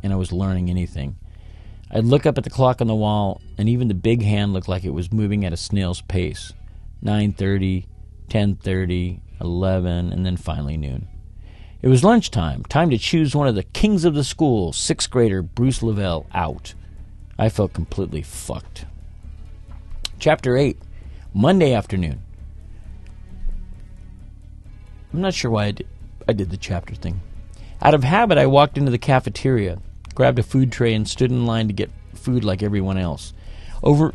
[0.00, 1.16] and I was learning anything.
[1.90, 4.68] I'd look up at the clock on the wall, and even the big hand looked
[4.68, 6.52] like it was moving at a snail's pace.
[7.02, 7.86] 9:30,
[8.28, 11.08] 10:30, 11, and then finally noon.
[11.86, 15.40] It was lunchtime, time to choose one of the kings of the school, sixth grader
[15.40, 16.74] Bruce Lavelle, out.
[17.38, 18.86] I felt completely fucked.
[20.18, 20.76] Chapter 8,
[21.32, 22.22] Monday afternoon.
[25.12, 25.86] I'm not sure why I did,
[26.26, 27.20] I did the chapter thing.
[27.80, 29.78] Out of habit, I walked into the cafeteria,
[30.12, 33.32] grabbed a food tray, and stood in line to get food like everyone else.
[33.84, 34.12] Over,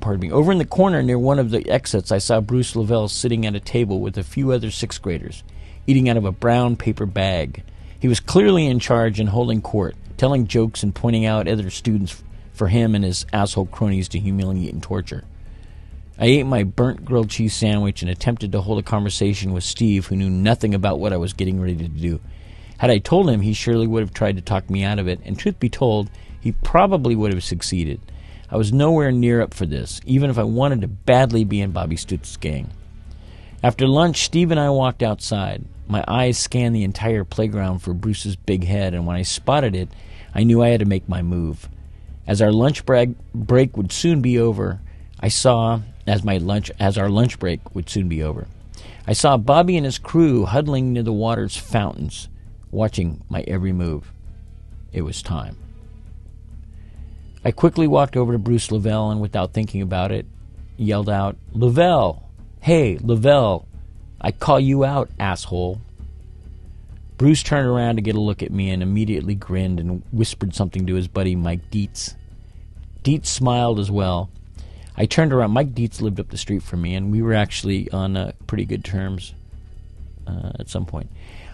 [0.00, 3.08] pardon me, over in the corner near one of the exits, I saw Bruce Lavelle
[3.08, 5.42] sitting at a table with a few other sixth graders
[5.86, 7.62] eating out of a brown paper bag.
[7.98, 12.22] He was clearly in charge and holding court, telling jokes and pointing out other students
[12.52, 15.24] for him and his asshole cronies to humiliate and torture.
[16.18, 20.06] I ate my burnt grilled cheese sandwich and attempted to hold a conversation with Steve,
[20.06, 22.20] who knew nothing about what I was getting ready to do.
[22.78, 25.20] Had I told him, he surely would have tried to talk me out of it,
[25.24, 26.10] and truth be told,
[26.40, 28.00] he probably would have succeeded.
[28.50, 31.72] I was nowhere near up for this, even if I wanted to badly be in
[31.72, 32.70] Bobby Stutz's gang.
[33.62, 35.64] After lunch, Steve and I walked outside.
[35.88, 39.88] My eyes scanned the entire playground for Bruce's big head, and when I spotted it,
[40.34, 41.68] I knew I had to make my move.
[42.26, 44.80] As our lunch break would soon be over,
[45.20, 48.48] I saw as my lunch as our lunch break would soon be over.
[49.06, 52.28] I saw Bobby and his crew huddling near the water's fountains,
[52.72, 54.12] watching my every move.
[54.92, 55.56] It was time.
[57.44, 60.26] I quickly walked over to Bruce Lavelle and without thinking about it,
[60.76, 62.28] yelled out, Lavelle!
[62.60, 63.68] Hey, Lavelle,
[64.26, 65.80] I call you out, asshole.
[67.16, 70.84] Bruce turned around to get a look at me and immediately grinned and whispered something
[70.84, 72.16] to his buddy Mike Dietz.
[73.04, 74.28] Dietz smiled as well.
[74.96, 75.52] I turned around.
[75.52, 78.64] Mike Dietz lived up the street from me, and we were actually on uh, pretty
[78.64, 79.32] good terms
[80.26, 81.08] uh, at some point.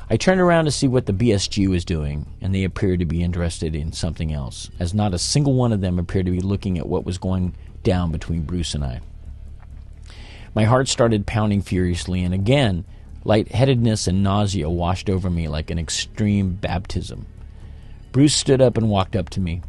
[0.09, 3.23] I turned around to see what the BSG was doing, and they appeared to be
[3.23, 6.79] interested in something else, as not a single one of them appeared to be looking
[6.79, 7.53] at what was going
[7.83, 9.03] down between Bruce and I.
[10.55, 12.85] My heart started pounding furiously, and again,
[13.25, 17.27] lightheadedness and nausea washed over me like an extreme baptism.
[18.13, 19.63] Bruce stood up and walked up to me.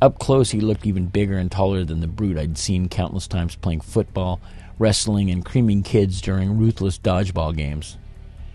[0.00, 3.56] Up close, he looked even bigger and taller than the brute I'd seen countless times
[3.56, 4.40] playing football,
[4.78, 7.98] wrestling, and creaming kids during ruthless dodgeball games.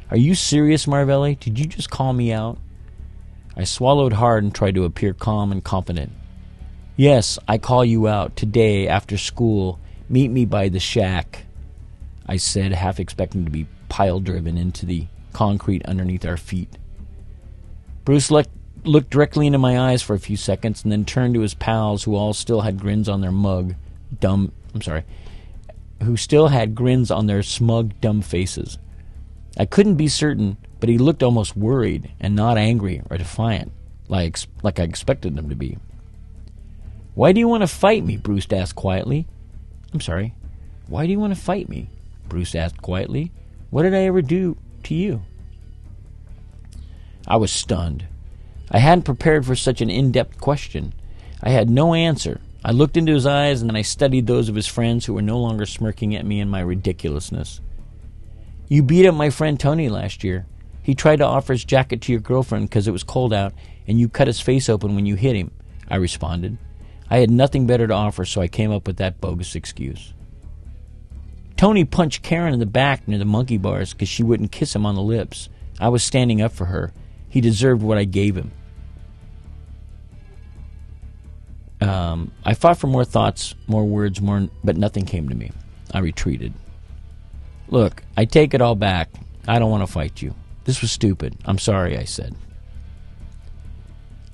[0.10, 1.36] Are you serious, Marvelli?
[1.36, 2.58] Did you just call me out?
[3.56, 6.12] I swallowed hard and tried to appear calm and confident.
[6.96, 9.80] Yes, I call you out today after school.
[10.10, 11.46] Meet me by the shack.
[12.30, 16.70] I said, half expecting to be pile driven into the concrete underneath our feet.
[18.06, 18.52] Bruce looked,
[18.84, 22.04] looked directly into my eyes for a few seconds and then turned to his pals,
[22.04, 23.74] who all still had grins on their mug,
[24.20, 25.06] dumb, I'm sorry,
[26.04, 28.78] who still had grins on their smug, dumb faces.
[29.58, 33.72] I couldn't be certain, but he looked almost worried and not angry or defiant,
[34.08, 35.80] like, like I expected him to be.
[37.16, 38.18] Why do you want to fight me?
[38.18, 39.26] Bruce asked quietly.
[39.92, 40.36] I'm sorry.
[40.86, 41.90] Why do you want to fight me?
[42.30, 43.32] Bruce asked quietly.
[43.70, 45.24] What did I ever do to you?
[47.28, 48.06] I was stunned.
[48.72, 50.94] I hadn't prepared for such an in depth question.
[51.42, 52.40] I had no answer.
[52.64, 55.22] I looked into his eyes and then I studied those of his friends who were
[55.22, 57.62] no longer smirking at me and my ridiculousness.
[58.68, 60.46] You beat up my friend Tony last year.
[60.84, 63.54] He tried to offer his jacket to your girlfriend because it was cold out,
[63.88, 65.52] and you cut his face open when you hit him,
[65.90, 66.58] I responded.
[67.10, 70.14] I had nothing better to offer, so I came up with that bogus excuse.
[71.60, 74.86] Tony punched Karen in the back near the monkey bars because she wouldn't kiss him
[74.86, 75.50] on the lips.
[75.78, 76.94] I was standing up for her.
[77.28, 78.54] He deserved what I gave him.
[81.82, 85.52] Um, I fought for more thoughts, more words, more, but nothing came to me.
[85.94, 86.54] I retreated.
[87.68, 89.10] Look, I take it all back.
[89.46, 90.36] I don't want to fight you.
[90.64, 91.36] This was stupid.
[91.44, 92.38] I'm sorry, I said.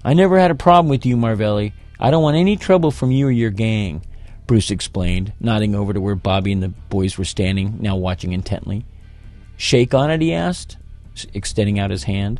[0.03, 1.73] I never had a problem with you, Marvelli.
[1.99, 4.03] I don't want any trouble from you or your gang.
[4.47, 8.85] Bruce explained, nodding over to where Bobby and the boys were standing, now watching intently.
[9.57, 10.21] Shake on it?
[10.21, 10.77] he asked,
[11.33, 12.39] extending out his hand.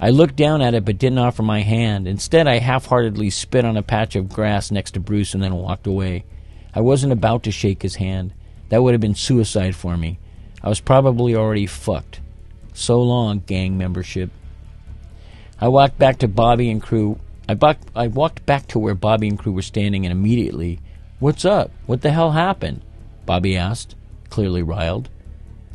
[0.00, 2.08] I looked down at it but didn't offer my hand.
[2.08, 5.54] Instead, I half heartedly spit on a patch of grass next to Bruce and then
[5.54, 6.24] walked away.
[6.74, 8.34] I wasn't about to shake his hand.
[8.70, 10.18] That would have been suicide for me.
[10.62, 12.20] I was probably already fucked.
[12.72, 14.30] So long, gang membership.
[15.60, 17.20] I walked back to Bobby and crew.
[17.48, 20.80] I, I walked back to where Bobby and crew were standing, and immediately
[21.24, 21.70] What's up?
[21.86, 22.82] What the hell happened?
[23.24, 23.94] Bobby asked,
[24.28, 25.08] clearly riled.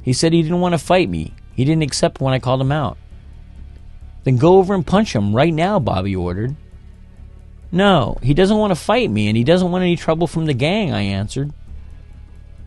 [0.03, 1.33] He said he didn't want to fight me.
[1.55, 2.99] He didn't accept when I called him out.
[4.25, 6.55] Then go over and punch him right now, Bobby ordered.
[7.71, 10.53] No, he doesn't want to fight me and he doesn't want any trouble from the
[10.53, 11.51] gang, I answered.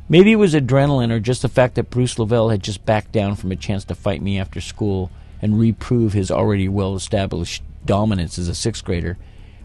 [0.08, 3.36] Maybe it was adrenaline or just the fact that Bruce Lavelle had just backed down
[3.36, 8.40] from a chance to fight me after school and reprove his already well established dominance
[8.40, 9.18] as a sixth grader.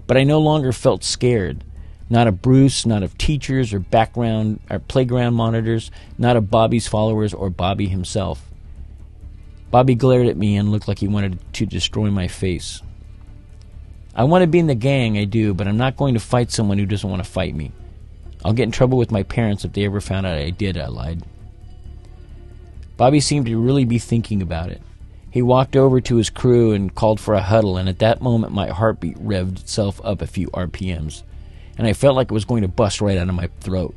[0.06, 1.64] But I no longer felt scared.
[2.10, 7.34] Not of Bruce, not of teachers or background or playground monitors, not of Bobby's followers
[7.34, 8.50] or Bobby himself.
[9.72, 12.82] Bobby glared at me and looked like he wanted to destroy my face.
[14.16, 16.52] I want to be in the gang, I do, but I'm not going to fight
[16.52, 17.72] someone who doesn't want to fight me.
[18.44, 20.88] I'll get in trouble with my parents if they ever found out I did, I
[20.88, 21.24] lied.
[22.96, 24.82] Bobby seemed to really be thinking about it.
[25.30, 28.54] He walked over to his crew and called for a huddle, and at that moment
[28.54, 31.22] my heartbeat revved itself up a few RPMs,
[31.78, 33.96] and I felt like it was going to bust right out of my throat.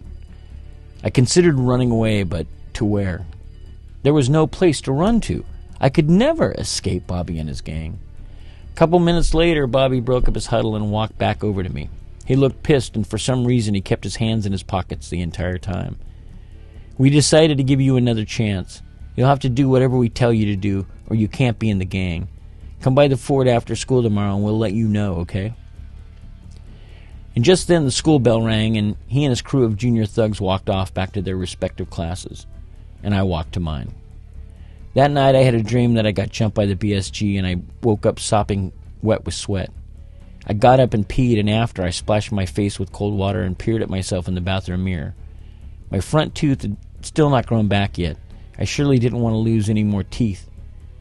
[1.02, 3.26] I considered running away, but to where?
[4.02, 5.44] There was no place to run to.
[5.80, 7.98] I could never escape Bobby and his gang.
[8.72, 11.88] A couple minutes later, Bobby broke up his huddle and walked back over to me.
[12.26, 15.22] He looked pissed, and for some reason, he kept his hands in his pockets the
[15.22, 15.98] entire time.
[16.98, 18.82] We decided to give you another chance.
[19.16, 21.78] You'll have to do whatever we tell you to do, or you can't be in
[21.78, 22.28] the gang.
[22.82, 25.54] Come by the fort after school tomorrow, and we'll let you know, okay?
[27.34, 30.40] And just then the school bell rang, and he and his crew of junior thugs
[30.40, 32.46] walked off back to their respective classes,
[33.02, 33.94] and I walked to mine.
[34.94, 37.62] That night I had a dream that I got jumped by the BSG and I
[37.82, 38.72] woke up sopping
[39.02, 39.70] wet with sweat.
[40.46, 43.56] I got up and peed, and after I splashed my face with cold water and
[43.56, 45.14] peered at myself in the bathroom mirror.
[45.90, 48.16] My front tooth had still not grown back yet.
[48.58, 50.48] I surely didn't want to lose any more teeth.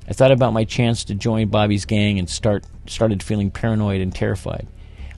[0.07, 4.13] I thought about my chance to join Bobby's gang and start started feeling paranoid and
[4.13, 4.67] terrified.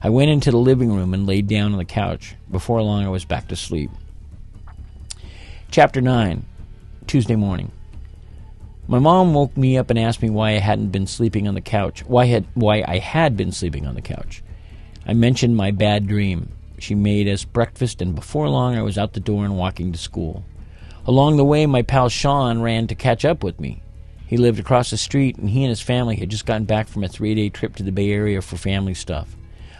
[0.04, 2.34] I went into the living room and laid down on the couch.
[2.50, 3.88] Before long I was back to sleep.
[5.70, 6.44] Chapter 9
[7.06, 7.70] Tuesday morning.
[8.88, 11.60] My mom woke me up and asked me why I hadn't been sleeping on the
[11.60, 12.04] couch.
[12.04, 14.42] Why had why I had been sleeping on the couch.
[15.06, 16.48] I mentioned my bad dream.
[16.80, 19.98] She made us breakfast and before long I was out the door and walking to
[19.98, 20.44] school.
[21.06, 23.82] Along the way my pal Sean ran to catch up with me.
[24.26, 27.04] He lived across the street and he and his family had just gotten back from
[27.04, 29.36] a 3-day trip to the Bay Area for family stuff.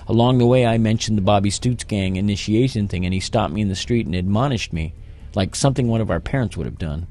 [0.09, 3.61] Along the way I mentioned the Bobby Stutz gang initiation thing and he stopped me
[3.61, 4.95] in the street and admonished me
[5.35, 7.07] like something one of our parents would have done.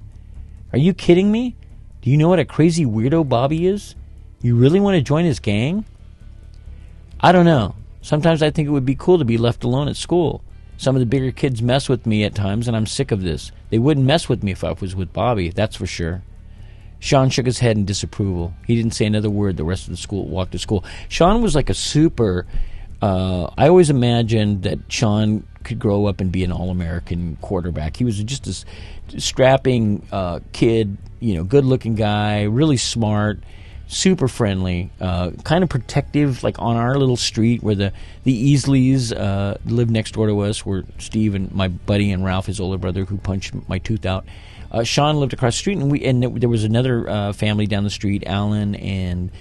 [0.74, 1.56] Are you kidding me?
[2.02, 3.96] Do you know what a crazy weirdo Bobby is?
[4.42, 5.86] You really want to join his gang?
[7.20, 7.76] I don't know.
[8.02, 10.44] Sometimes I think it would be cool to be left alone at school.
[10.78, 13.52] Some of the bigger kids mess with me at times, and I'm sick of this.
[13.70, 16.24] They wouldn't mess with me if I was with Bobby, that's for sure.
[17.00, 18.56] Sean shook his head in disapproval.
[18.66, 20.84] He didn't say another word the rest of the school walked to school.
[21.10, 22.48] Sean was like a super.
[23.02, 27.98] Uh, I always imagined that Sean could grow up and be an All American quarterback.
[27.98, 28.66] He was just this
[29.18, 33.40] strapping uh, kid you know, good looking guy, really smart,
[33.88, 37.94] super friendly, uh, kind of protective, like on our little street where the
[38.24, 42.48] the Easleys uh, lived next door to us, where Steve and my buddy and Ralph,
[42.48, 44.26] his older brother, who punched my tooth out.
[44.72, 47.84] Uh, Sean lived across the street, and we and there was another uh, family down
[47.84, 49.32] the street, Alan and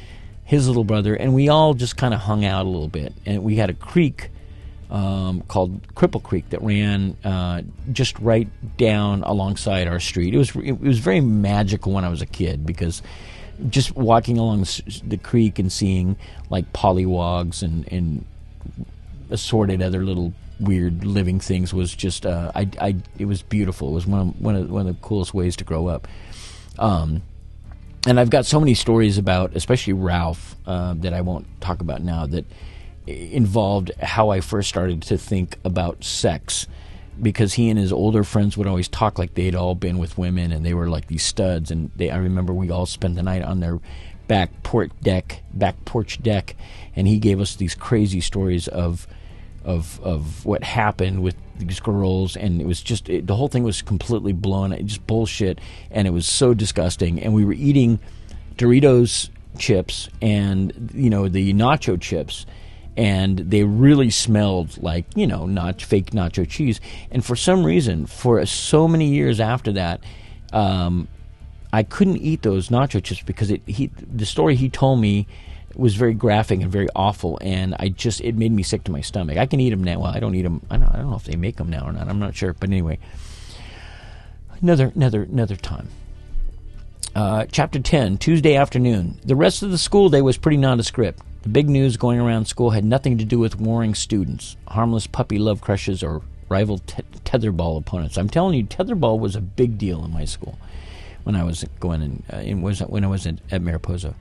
[0.50, 3.14] his little brother, and we all just kind of hung out a little bit.
[3.24, 4.30] And we had a creek
[4.90, 10.34] um, called Cripple Creek that ran uh, just right down alongside our street.
[10.34, 13.00] It was it was very magical when I was a kid because
[13.68, 14.66] just walking along
[15.04, 16.16] the creek and seeing
[16.48, 18.24] like pollywogs and, and
[19.30, 23.90] assorted other little weird living things was just uh, I, I it was beautiful.
[23.90, 26.08] It was one of, one of one of the coolest ways to grow up.
[26.76, 27.22] Um,
[28.06, 32.02] and I've got so many stories about, especially Ralph, uh, that I won't talk about
[32.02, 32.26] now.
[32.26, 32.44] That
[33.06, 36.66] involved how I first started to think about sex
[37.20, 40.52] because he and his older friends would always talk like they'd all been with women
[40.52, 43.42] and they were like these studs and they I remember we all spent the night
[43.42, 43.78] on their
[44.26, 46.56] back porch deck back porch deck
[46.94, 49.06] and he gave us these crazy stories of
[49.64, 51.34] of of what happened with
[51.66, 55.06] these girls and it was just it, the whole thing was completely blown it just
[55.06, 57.98] bullshit and it was so disgusting and we were eating
[58.56, 62.46] Doritos chips and you know the nacho chips
[62.96, 66.80] and they really smelled like you know not fake nacho cheese.
[67.10, 70.02] And for some reason, for so many years after that,
[70.52, 71.08] um,
[71.72, 75.26] I couldn't eat those nacho chips because it he the story he told me
[75.76, 79.00] was very graphic and very awful, and I just it made me sick to my
[79.00, 79.38] stomach.
[79.38, 80.00] I can eat them now.
[80.00, 80.62] Well, I don't eat them.
[80.70, 82.08] I don't, I don't know if they make them now or not.
[82.08, 82.98] I'm not sure, but anyway,
[84.60, 85.88] another another another time.
[87.14, 89.18] Uh, chapter 10, Tuesday afternoon.
[89.24, 91.20] The rest of the school day was pretty nondescript.
[91.42, 95.38] The big news going around school had nothing to do with warring students, harmless puppy
[95.38, 98.16] love crushes, or rival te- tetherball opponents.
[98.16, 100.56] I'm telling you, tetherball was a big deal in my school
[101.24, 104.14] when I was going in, uh, in was when I was in, at Mariposa.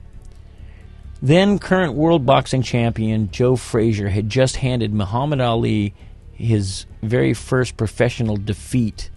[1.22, 5.94] Then current world boxing champion Joe Frazier had just handed Muhammad Ali
[6.32, 9.10] his very first professional defeat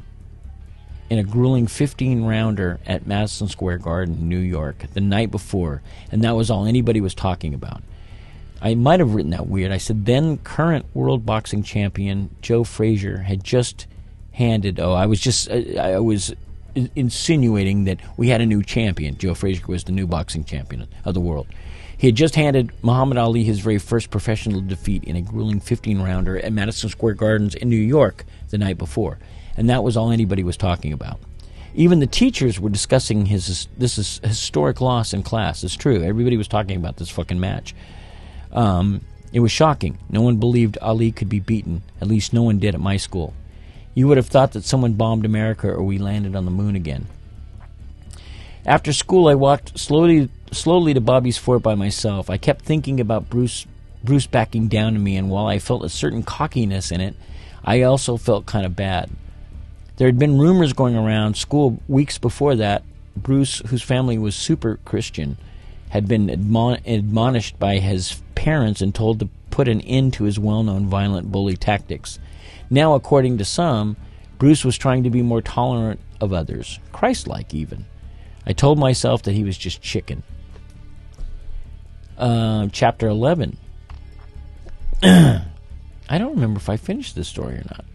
[1.10, 5.82] in a grueling 15 rounder at Madison Square Garden, New York, the night before,
[6.12, 7.82] and that was all anybody was talking about.
[8.62, 9.72] I might have written that weird.
[9.72, 13.88] I said then current world boxing champion Joe Frazier had just
[14.32, 14.80] handed.
[14.80, 16.34] Oh, I was just uh, I, I was
[16.96, 19.18] insinuating that we had a new champion.
[19.18, 21.48] Joe Frazier was the new boxing champion of the world.
[22.04, 26.02] He had just handed Muhammad Ali his very first professional defeat in a grueling 15
[26.02, 29.20] rounder at Madison Square Gardens in New York the night before.
[29.56, 31.18] And that was all anybody was talking about.
[31.74, 35.64] Even the teachers were discussing his this is historic loss in class.
[35.64, 36.04] It's true.
[36.04, 37.74] Everybody was talking about this fucking match.
[38.52, 39.00] Um,
[39.32, 39.98] it was shocking.
[40.10, 41.84] No one believed Ali could be beaten.
[42.02, 43.34] At least no one did at my school.
[43.96, 47.08] You would have thought that someone bombed America or we landed on the moon again.
[48.66, 52.30] After school, I walked slowly, slowly to Bobby's fort by myself.
[52.30, 53.66] I kept thinking about Bruce,
[54.04, 57.16] Bruce backing down to me, and while I felt a certain cockiness in it,
[57.64, 59.10] I also felt kind of bad.
[59.98, 62.84] There had been rumors going around school weeks before that.
[63.16, 65.38] Bruce, whose family was super Christian,
[65.90, 70.40] had been admon- admonished by his parents and told to put an end to his
[70.40, 72.18] well known violent bully tactics.
[72.70, 73.96] Now, according to some,
[74.40, 77.86] Bruce was trying to be more tolerant of others, Christ like even.
[78.48, 80.24] I told myself that he was just chicken.
[82.18, 83.58] Uh, chapter 11.
[85.04, 85.44] I
[86.10, 87.86] don't remember if I finished this story or not.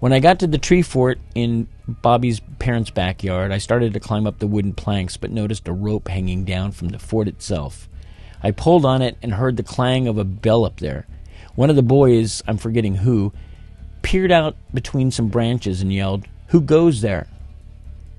[0.00, 4.26] When I got to the tree fort in Bobby's parents' backyard, I started to climb
[4.26, 7.88] up the wooden planks but noticed a rope hanging down from the fort itself.
[8.42, 11.06] I pulled on it and heard the clang of a bell up there.
[11.54, 13.32] One of the boys, I'm forgetting who,
[14.02, 17.28] peered out between some branches and yelled, Who goes there?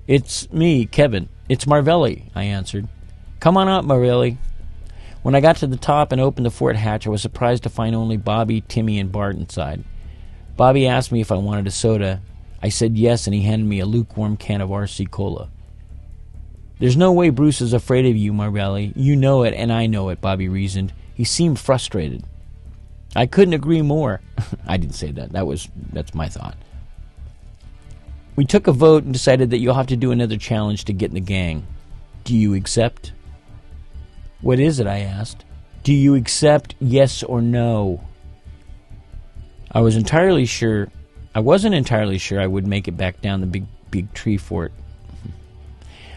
[0.08, 1.28] It's me, Kevin.
[1.50, 2.88] It's Marvelli, I answered.
[3.40, 4.38] Come on up, Marvelli.
[5.24, 7.70] When I got to the top and opened the fort hatch, I was surprised to
[7.70, 9.84] find only Bobby, Timmy, and Bart inside.
[10.58, 12.22] Bobby asked me if I wanted a soda.
[12.62, 15.50] I said yes, and he handed me a lukewarm can of RC Cola.
[16.80, 18.92] There's no way Bruce is afraid of you, Marvelli.
[18.98, 20.94] You know it, and I know it, Bobby reasoned.
[21.14, 22.26] He seemed frustrated.
[23.16, 24.20] I couldn't agree more.
[24.68, 25.32] I didn't say that.
[25.32, 26.58] That was that's my thought.
[28.36, 31.12] We took a vote and decided that you'll have to do another challenge to get
[31.12, 31.66] in the gang.
[32.26, 33.14] Do you accept?
[34.44, 34.88] What is it?
[34.88, 35.46] I asked.
[35.84, 38.04] Do you accept yes or no?
[39.72, 40.90] I was entirely sure.
[41.34, 44.74] I wasn't entirely sure I would make it back down the big big tree fort.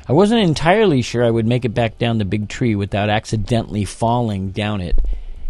[0.08, 3.84] I wasn't entirely sure I would make it back down the big tree without accidentally
[3.84, 4.98] falling down it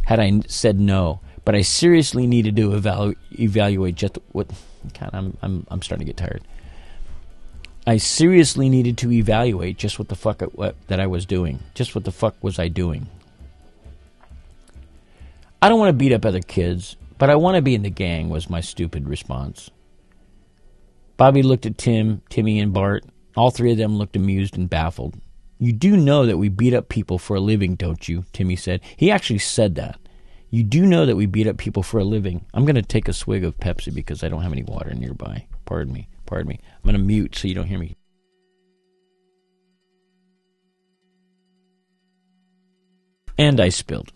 [0.04, 1.20] had I said no.
[1.46, 4.50] But I seriously needed to evalu- evaluate just what.
[5.00, 6.42] God, I'm I'm I'm starting to get tired.
[7.86, 11.60] I seriously needed to evaluate just what the fuck it, what, that I was doing.
[11.74, 13.08] Just what the fuck was I doing?
[15.62, 16.96] I don't want to beat up other kids.
[17.18, 19.70] But I want to be in the gang, was my stupid response.
[21.16, 23.04] Bobby looked at Tim, Timmy, and Bart.
[23.36, 25.18] All three of them looked amused and baffled.
[25.58, 28.24] You do know that we beat up people for a living, don't you?
[28.34, 28.82] Timmy said.
[28.96, 29.98] He actually said that.
[30.50, 32.44] You do know that we beat up people for a living.
[32.52, 35.46] I'm going to take a swig of Pepsi because I don't have any water nearby.
[35.64, 36.08] Pardon me.
[36.26, 36.60] Pardon me.
[36.74, 37.96] I'm going to mute so you don't hear me.
[43.38, 44.12] And I spilled.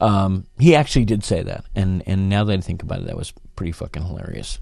[0.00, 3.16] Um, he actually did say that, and and now that I think about it, that
[3.16, 4.60] was pretty fucking hilarious.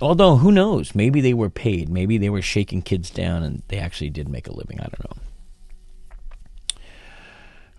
[0.00, 0.94] Although who knows?
[0.94, 1.88] Maybe they were paid.
[1.88, 4.78] Maybe they were shaking kids down, and they actually did make a living.
[4.78, 5.16] I don't know.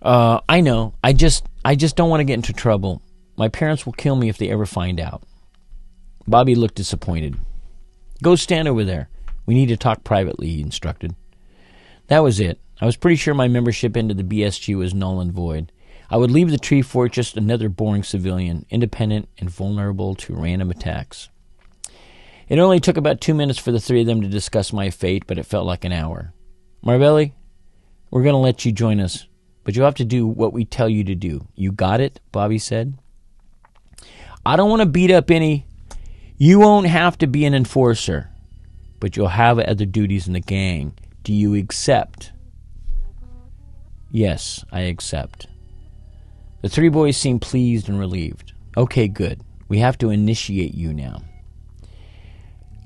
[0.02, 0.94] Uh, I know.
[1.02, 3.02] I just I just don't want to get into trouble.
[3.36, 5.22] My parents will kill me if they ever find out.
[6.26, 7.36] Bobby looked disappointed.
[8.22, 9.08] Go stand over there.
[9.46, 11.14] We need to talk privately, he instructed.
[12.08, 12.60] That was it.
[12.80, 15.72] I was pretty sure my membership into the BSG was null and void.
[16.10, 20.70] I would leave the tree fort just another boring civilian, independent and vulnerable to random
[20.70, 21.28] attacks.
[22.48, 25.24] It only took about two minutes for the three of them to discuss my fate,
[25.28, 26.34] but it felt like an hour.
[26.82, 27.32] Marvelli,
[28.10, 29.26] we're going to let you join us,
[29.62, 31.46] but you'll have to do what we tell you to do.
[31.54, 32.20] You got it?
[32.32, 32.98] Bobby said.
[34.44, 35.66] I don't want to beat up any.
[36.42, 38.30] You won't have to be an enforcer,
[38.98, 40.94] but you'll have other duties in the gang.
[41.22, 42.32] Do you accept?
[44.10, 45.48] Yes, I accept.
[46.62, 48.54] The three boys seemed pleased and relieved.
[48.74, 49.42] Okay, good.
[49.68, 51.20] We have to initiate you now.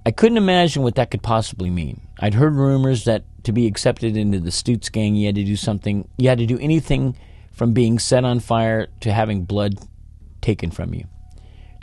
[0.05, 2.01] I couldn't imagine what that could possibly mean.
[2.19, 5.55] I'd heard rumors that to be accepted into the Stutz gang, you had to do
[5.55, 7.17] something, you had to do anything
[7.53, 9.79] from being set on fire to having blood
[10.41, 11.05] taken from you.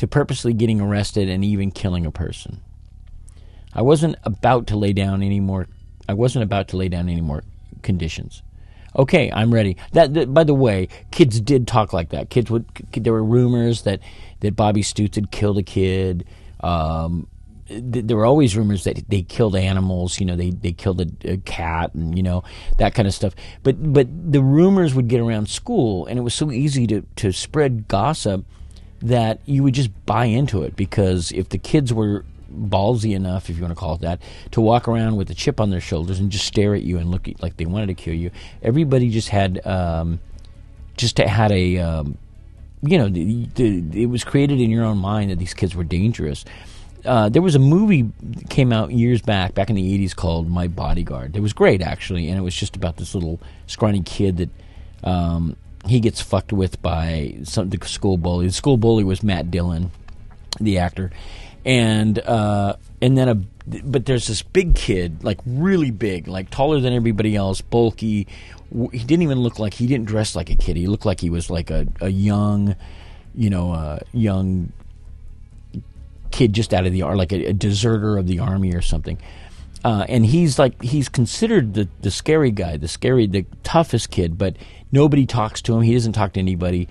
[0.02, 2.60] To purposely getting arrested and even killing a person.
[3.72, 5.68] I wasn't about to lay down any more.
[6.10, 7.44] I wasn't about to lay down any more
[7.84, 8.42] conditions.
[8.96, 9.78] Okay, I'm ready.
[9.92, 12.32] That, that, by the way, kids did talk like that.
[12.32, 12.66] Kids would.
[12.94, 14.00] There were rumors that
[14.40, 16.26] that Bobby Stutz had killed a kid.
[16.62, 17.28] Um,
[17.70, 20.20] there were always rumors that they killed animals.
[20.20, 22.44] You know, they they killed a, a, cat and you know
[22.80, 23.36] that kind of stuff.
[23.62, 27.32] But but the rumors would get around school, and it was so easy to to
[27.32, 28.48] spread gossip
[29.02, 33.56] that you would just buy into it because if the kids were ballsy enough, if
[33.58, 34.22] you want to call it that,
[34.52, 37.10] to walk around with a chip on their shoulders and just stare at you and
[37.10, 38.32] look like they wanted to kill you.
[38.62, 40.20] Everybody just had um,
[40.98, 42.18] just had a um,
[42.84, 45.84] you know the, the, it was created in your own mind that these kids were
[45.84, 46.46] dangerous.
[47.04, 48.12] Uh, there was a movie
[48.50, 51.36] came out years back, back in the '80s, called My Bodyguard.
[51.36, 54.50] It was great actually, and it was just about this little scrawny kid that
[55.04, 55.56] um,
[55.86, 58.48] he gets fucked with by some the school bully.
[58.48, 59.92] The school bully was Matt Dillon,
[60.60, 61.12] the actor,
[61.66, 63.36] and uh, and then a
[63.84, 68.28] but there's this big kid, like really big, like taller than everybody else, bulky.
[68.92, 70.78] He didn't even look like he didn't dress like a kid.
[70.78, 72.76] He looked like he was like a, a young,
[73.36, 74.72] you know, a young
[76.32, 79.18] kid just out of the army, like a, a, deserter of the army or something.
[79.84, 84.38] Uh, and he's like he's considered the the scary guy, the scary, the toughest kid,
[84.38, 84.56] but
[84.92, 85.82] nobody talks to him.
[85.82, 86.88] He doesn't talk to anybody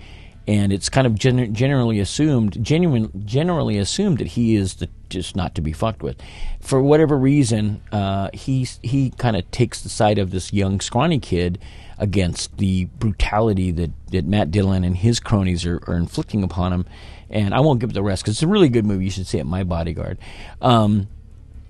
[0.47, 5.35] and it's kind of gen- generally assumed, genuine, generally assumed that he is the, just
[5.35, 6.17] not to be fucked with.
[6.59, 11.19] For whatever reason, uh, he he kind of takes the side of this young scrawny
[11.19, 11.59] kid
[11.99, 16.85] against the brutality that, that Matt Dillon and his cronies are, are inflicting upon him.
[17.29, 19.05] And I won't give the rest because it's a really good movie.
[19.05, 19.45] You should see it.
[19.45, 20.17] My Bodyguard.
[20.61, 21.07] Um,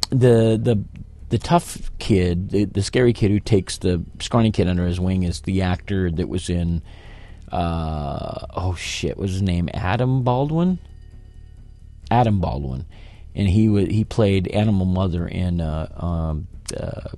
[0.09, 0.83] the the
[1.31, 5.23] the tough kid, the, the scary kid who takes the scrawny kid under his wing,
[5.23, 6.81] is the actor that was in
[7.51, 9.69] uh, oh shit, was his name?
[9.73, 10.79] Adam Baldwin.
[12.09, 12.85] Adam Baldwin,
[13.35, 17.09] and he was he played Animal Mother in uh, um, uh,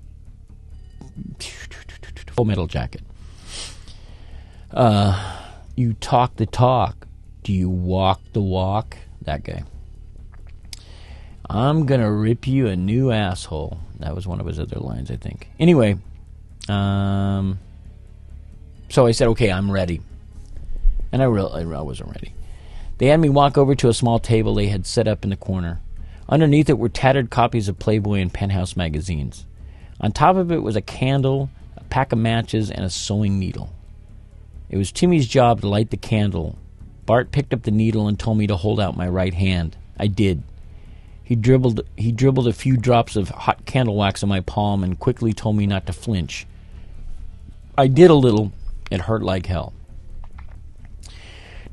[2.28, 3.02] Full Metal Jacket.
[4.72, 5.40] Uh,
[5.76, 7.08] you talk the talk.
[7.42, 8.98] Do you walk the walk?
[9.24, 9.64] That guy.
[11.50, 13.80] I'm gonna rip you a new asshole.
[14.04, 15.50] That was one of his other lines, I think.
[15.60, 15.98] Anyway,
[16.70, 17.60] um,
[18.90, 20.02] so I said, okay, I'm ready
[21.14, 22.34] and I really I wasn't ready.
[22.98, 25.38] They had me walk over to a small table they had set up in the
[25.38, 25.80] corner.
[26.28, 29.46] Underneath it were tattered copies of Playboy and Penthouse magazines.
[30.02, 33.72] On top of it was a candle, a pack of matches, and a sewing needle.
[34.70, 36.58] It was Timmy's job to light the candle.
[37.06, 39.78] Bart picked up the needle and told me to hold out my right hand.
[40.00, 40.42] I did.
[41.34, 45.00] He dribbled he dribbled a few drops of hot candle wax on my palm and
[45.00, 46.46] quickly told me not to flinch.
[47.76, 48.52] I did a little.
[48.92, 49.74] It hurt like hell.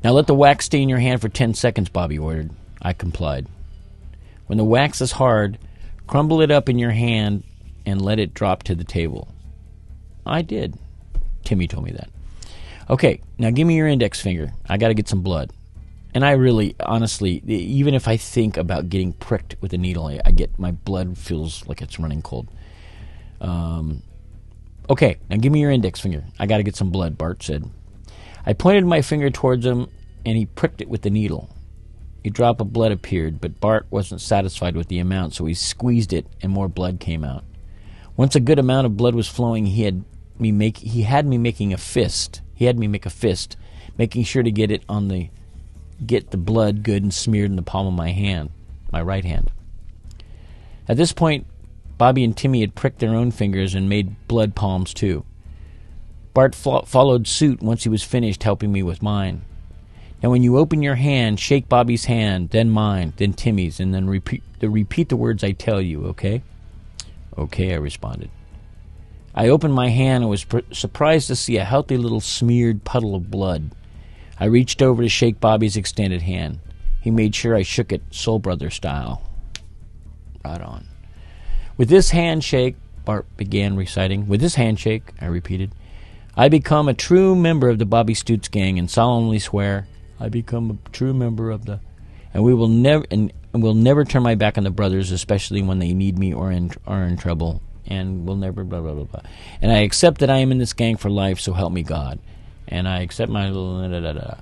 [0.03, 2.49] Now let the wax stay in your hand for 10 seconds, Bobby ordered.
[2.81, 3.45] I complied.
[4.47, 5.59] When the wax is hard,
[6.07, 7.43] crumble it up in your hand
[7.85, 9.27] and let it drop to the table.
[10.25, 10.75] I did.
[11.43, 12.09] Timmy told me that.
[12.89, 14.53] Okay, now give me your index finger.
[14.67, 15.51] I got to get some blood.
[16.13, 20.19] And I really, honestly, even if I think about getting pricked with a needle, I,
[20.25, 22.49] I get my blood feels like it's running cold.
[23.39, 24.03] Um,
[24.89, 26.23] okay, now give me your index finger.
[26.37, 27.69] I got to get some blood, Bart said.
[28.45, 29.87] I pointed my finger towards him,
[30.25, 31.49] and he pricked it with the needle.
[32.25, 36.13] A drop of blood appeared, but Bart wasn't satisfied with the amount, so he squeezed
[36.13, 37.43] it, and more blood came out.
[38.17, 40.03] Once a good amount of blood was flowing, he had
[40.37, 42.41] me make he had me making a fist.
[42.53, 43.57] He had me make a fist,
[43.97, 45.29] making sure to get it on the
[46.05, 48.49] get the blood good and smeared in the palm of my hand,
[48.91, 49.51] my right hand.
[50.87, 51.45] At this point,
[51.97, 55.23] Bobby and Timmy had pricked their own fingers and made blood palms too.
[56.33, 59.43] Bart fo- followed suit once he was finished helping me with mine.
[60.23, 64.07] Now, when you open your hand, shake Bobby's hand, then mine, then Timmy's, and then
[64.07, 66.43] repeat the, repeat the words I tell you, okay?
[67.37, 68.29] Okay, I responded.
[69.33, 73.15] I opened my hand and was pr- surprised to see a healthy little smeared puddle
[73.15, 73.71] of blood.
[74.41, 76.61] I reached over to shake Bobby's extended hand.
[76.99, 79.21] He made sure I shook it Soul Brother style.
[80.43, 80.87] Right on.
[81.77, 82.75] With this handshake,
[83.05, 84.27] Bart began reciting.
[84.27, 85.75] With this handshake, I repeated,
[86.35, 89.87] I become a true member of the Bobby Stutz gang and solemnly swear
[90.19, 91.79] I become a true member of the
[92.33, 95.61] and we will never and, and will never turn my back on the brothers, especially
[95.61, 97.61] when they need me or in are in trouble.
[97.85, 99.21] And will never blah blah blah blah.
[99.61, 102.19] And I accept that I am in this gang for life, so help me God.
[102.71, 104.35] And I accept my da, da, da.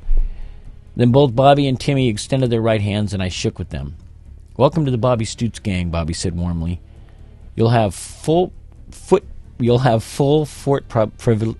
[0.96, 3.96] Then both Bobby and Timmy extended their right hands, and I shook with them.
[4.56, 6.80] Welcome to the Bobby Stutz gang, Bobby said warmly.
[7.56, 8.54] You'll have full
[8.92, 9.26] foot
[9.60, 11.58] you'll have full fort privilege.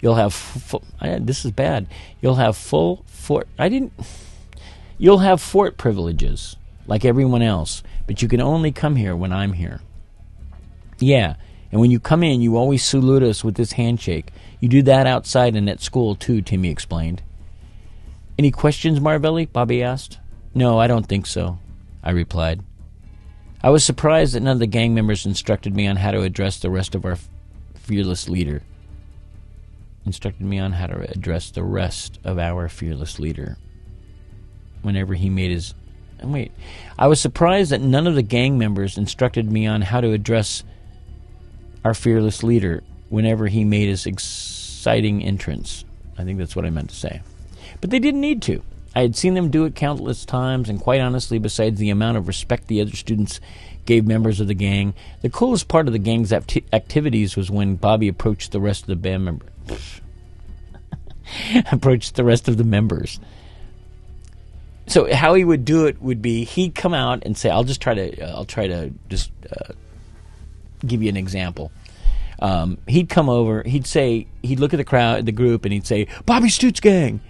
[0.00, 1.86] You'll have full, I, this is bad.
[2.20, 3.48] You'll have full fort.
[3.58, 3.92] I didn't.
[4.96, 9.52] You'll have fort privileges, like everyone else, but you can only come here when I'm
[9.54, 9.80] here.
[10.98, 11.36] Yeah,
[11.70, 14.32] and when you come in, you always salute us with this handshake.
[14.60, 17.22] You do that outside and at school, too, Timmy explained.
[18.38, 19.46] Any questions, Marvelli?
[19.46, 20.18] Bobby asked.
[20.54, 21.58] No, I don't think so,
[22.02, 22.62] I replied.
[23.62, 26.58] I was surprised that none of the gang members instructed me on how to address
[26.58, 27.18] the rest of our
[27.74, 28.62] fearless leader.
[30.06, 33.58] Instructed me on how to address the rest of our fearless leader.
[34.82, 35.74] Whenever he made his.
[36.22, 36.52] Wait.
[36.98, 40.62] I was surprised that none of the gang members instructed me on how to address
[41.84, 44.06] our fearless leader whenever he made his
[44.78, 45.84] exciting entrance.
[46.16, 47.20] I think that's what I meant to say.
[47.80, 48.62] But they didn't need to.
[48.94, 52.28] I had seen them do it countless times, and quite honestly, besides the amount of
[52.28, 53.40] respect the other students
[53.86, 57.74] gave members of the gang, the coolest part of the gang's acti- activities was when
[57.74, 60.00] Bobby approached the rest of the band members.
[61.72, 63.18] approached the rest of the members.
[64.86, 67.80] So how he would do it would be he'd come out and say, "I'll just
[67.80, 69.72] try to, uh, I'll try to just uh,
[70.86, 71.72] give you an example."
[72.40, 75.86] Um, he'd come over, he'd say, he'd look at the crowd, the group, and he'd
[75.86, 77.20] say, "Bobby Stutz gang,"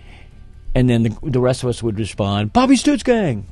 [0.75, 3.47] and then the, the rest of us would respond, Bobby Stutz Gang.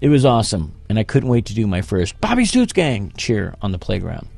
[0.00, 3.54] It was awesome, and I couldn't wait to do my first Bobby Stutz Gang cheer
[3.62, 4.28] on the playground.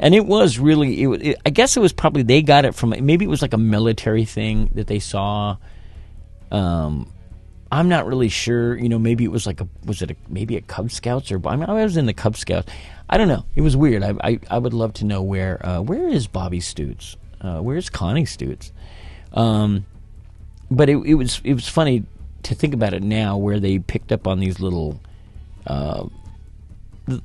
[0.00, 2.90] And it was really, it, it, I guess it was probably, they got it from,
[3.00, 5.56] maybe it was like a military thing that they saw.
[6.52, 7.12] Um,
[7.70, 8.76] I'm not really sure.
[8.76, 11.40] You know, maybe it was like a, was it a, maybe a Cub Scouts or,
[11.46, 12.70] I, mean, I was in the Cub Scouts.
[13.10, 13.44] I don't know.
[13.54, 14.02] It was weird.
[14.02, 17.16] I, I, I would love to know where, uh, where is Bobby Stutz?
[17.40, 18.72] Uh, where's Connie Stutz?
[19.32, 19.86] Um,
[20.70, 22.04] but it, it was it was funny
[22.42, 25.00] to think about it now, where they picked up on these little
[25.66, 26.06] uh,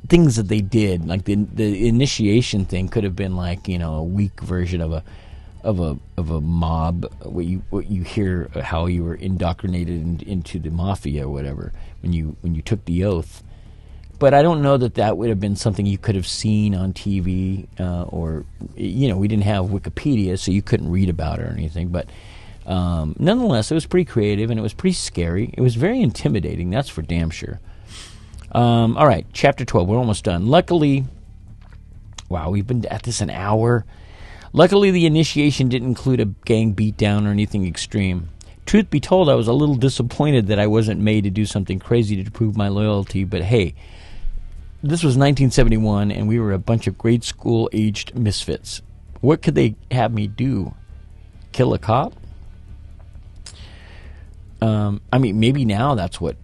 [0.08, 1.08] things that they did.
[1.08, 4.94] Like the the initiation thing could have been like you know a weak version of
[4.94, 5.04] a
[5.64, 7.12] of a of a mob.
[7.24, 11.74] What you what you hear how you were indoctrinated in, into the mafia or whatever
[12.02, 13.44] when you when you took the oath.
[14.20, 16.94] But I don't know that that would have been something you could have seen on
[16.94, 18.46] TV uh, or
[18.76, 21.90] you know we didn't have Wikipedia, so you couldn't read about it or anything.
[21.90, 22.08] But
[22.66, 25.54] um, nonetheless, it was pretty creative and it was pretty scary.
[25.58, 27.60] It was very intimidating, that's for damn sure.
[28.52, 29.88] Um, all right, chapter 12.
[29.88, 30.48] We're almost done.
[30.48, 31.06] Luckily,
[32.30, 33.86] wow, we've been at this an hour.
[34.56, 38.30] Luckily, the initiation didn't include a gang beatdown or anything extreme.
[38.68, 41.80] Truth be told, I was a little disappointed that I wasn't made to do something
[41.80, 43.74] crazy to prove my loyalty, but hey,
[44.84, 48.84] this was 1971 and we were a bunch of grade school aged misfits.
[49.22, 50.76] What could they have me do?
[51.52, 52.14] Kill a cop?
[54.62, 56.38] Um, I mean, maybe now that's what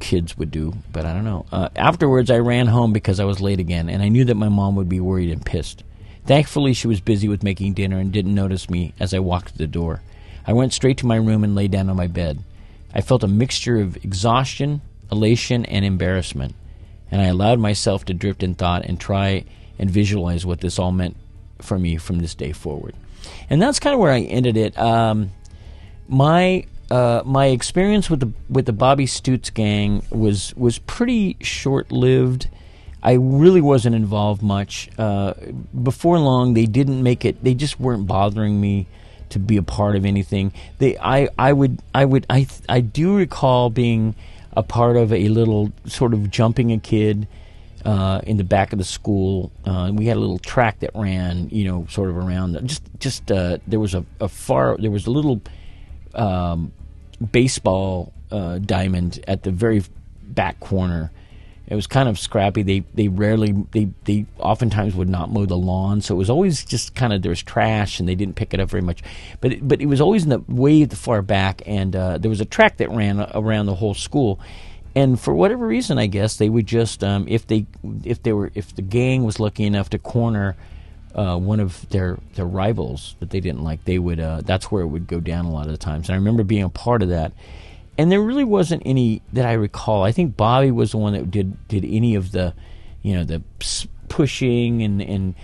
[0.00, 1.46] kids would do, but I don't know.
[1.52, 4.48] Uh, afterwards, I ran home because I was late again, and I knew that my
[4.48, 5.84] mom would be worried and pissed.
[6.26, 9.58] Thankfully, she was busy with making dinner and didn't notice me as I walked to
[9.58, 10.02] the door.
[10.46, 12.42] I went straight to my room and lay down on my bed.
[12.94, 16.54] I felt a mixture of exhaustion, elation, and embarrassment,
[17.10, 19.44] and I allowed myself to drift in thought and try
[19.78, 21.16] and visualize what this all meant
[21.60, 22.94] for me from this day forward.
[23.48, 24.78] And that's kind of where I ended it.
[24.78, 25.32] Um,
[26.08, 31.90] my uh, my experience with the with the Bobby Stutz gang was was pretty short
[31.90, 32.48] lived.
[33.02, 34.88] I really wasn't involved much.
[34.96, 35.34] Uh,
[35.82, 37.42] before long, they didn't make it.
[37.42, 38.86] They just weren't bothering me
[39.30, 40.52] to be a part of anything.
[40.78, 44.14] They, I, I would, I would, I, I do recall being
[44.56, 47.26] a part of a little sort of jumping a kid
[47.84, 49.50] uh, in the back of the school.
[49.64, 52.56] Uh, we had a little track that ran, you know, sort of around.
[52.68, 55.40] Just, just uh, there was a, a far, there was a little
[56.14, 56.72] um,
[57.32, 59.82] baseball uh, diamond at the very
[60.22, 61.10] back corner.
[61.72, 62.62] It was kind of scrappy.
[62.62, 66.66] They they rarely they they oftentimes would not mow the lawn, so it was always
[66.66, 69.02] just kind of there was trash and they didn't pick it up very much.
[69.40, 72.18] But it, but it was always in the way at the far back, and uh,
[72.18, 74.38] there was a track that ran around the whole school.
[74.94, 77.64] And for whatever reason, I guess they would just um, if they
[78.04, 80.56] if they were if the gang was lucky enough to corner
[81.14, 84.82] uh, one of their their rivals that they didn't like, they would uh, that's where
[84.82, 86.10] it would go down a lot of the times.
[86.10, 87.32] And I remember being a part of that.
[87.98, 90.02] And there really wasn't any that I recall.
[90.02, 92.54] I think Bobby was the one that did did any of the,
[93.02, 93.42] you know, the
[94.08, 95.34] pushing and and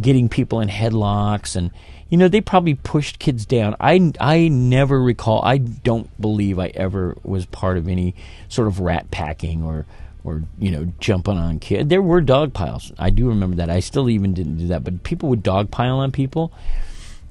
[0.00, 1.70] getting people in headlocks and
[2.08, 3.74] you know they probably pushed kids down.
[3.80, 5.42] I I never recall.
[5.44, 8.14] I don't believe I ever was part of any
[8.48, 9.86] sort of rat packing or
[10.22, 11.88] or you know jumping on kids.
[11.88, 12.92] There were dog piles.
[12.98, 13.70] I do remember that.
[13.70, 16.52] I still even didn't do that, but people would dog pile on people.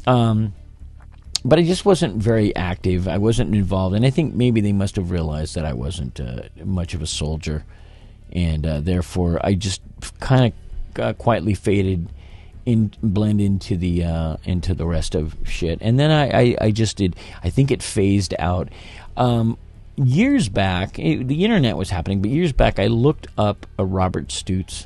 [0.06, 0.53] Um,
[1.45, 3.07] but I just wasn't very active.
[3.07, 6.44] I wasn't involved, and I think maybe they must have realized that I wasn't uh,
[6.64, 7.65] much of a soldier,
[8.32, 9.82] and uh, therefore I just
[10.20, 10.53] kind
[10.95, 12.10] of quietly faded
[12.65, 15.80] in blend into the uh, into the rest of shit.
[15.82, 17.15] And then I, I, I, just did.
[17.44, 18.70] I think it phased out.
[19.18, 19.57] Um,
[19.95, 24.30] years back, it, the internet was happening, but years back, I looked up a Robert
[24.30, 24.86] Stutz.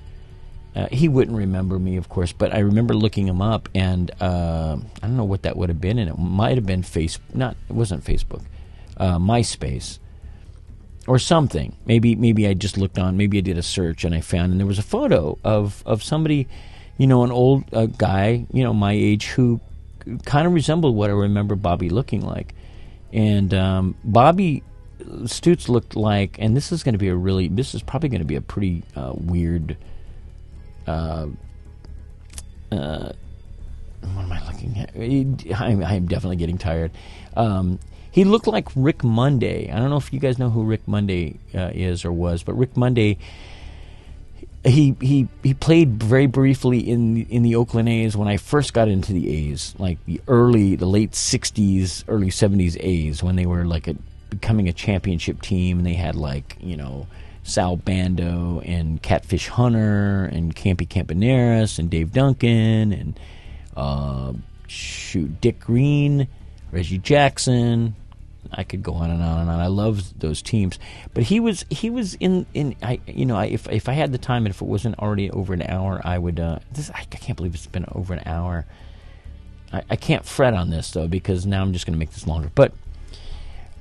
[0.77, 4.77] Uh, he wouldn't remember me, of course, but I remember looking him up, and uh,
[5.01, 7.17] I don't know what that would have been, and it might have been face.
[7.33, 8.43] Not it wasn't Facebook,
[8.97, 9.97] uh, MySpace,
[11.07, 11.75] or something.
[11.87, 13.17] Maybe maybe I just looked on.
[13.17, 16.03] Maybe I did a search and I found, and there was a photo of of
[16.03, 16.47] somebody,
[16.99, 19.59] you know, an old uh, guy, you know, my age, who
[20.25, 22.53] kind of resembled what I remember Bobby looking like,
[23.11, 24.61] and um, Bobby
[24.99, 28.21] Stutz looked like, and this is going to be a really, this is probably going
[28.21, 29.75] to be a pretty uh, weird.
[30.87, 31.27] Uh,
[32.71, 33.11] uh,
[34.13, 34.95] what am I looking at?
[35.59, 36.91] I'm, I'm definitely getting tired.
[37.35, 37.79] Um,
[38.11, 39.71] he looked like Rick Monday.
[39.71, 42.53] I don't know if you guys know who Rick Monday uh, is or was, but
[42.53, 43.17] Rick Monday.
[44.65, 48.87] He, he he played very briefly in in the Oakland A's when I first got
[48.89, 53.65] into the A's, like the early, the late '60s, early '70s A's, when they were
[53.65, 53.95] like a,
[54.29, 57.07] becoming a championship team, and they had like you know
[57.47, 63.19] Sal Bando and Catfish Hunter and Campy Campaneris and Dave Duncan and
[63.75, 64.33] uh,
[64.67, 66.27] shoot Dick Green,
[66.71, 67.95] Reggie Jackson.
[68.51, 69.59] I could go on and on and on.
[69.59, 70.77] I love those teams,
[71.13, 74.11] but he was he was in in I you know I, if if I had
[74.11, 76.39] the time and if it wasn't already over an hour, I would.
[76.39, 78.65] Uh, this I, can't believe it's been over an hour.
[79.71, 82.27] I, I can't fret on this though because now I'm just going to make this
[82.27, 82.51] longer.
[82.53, 82.73] But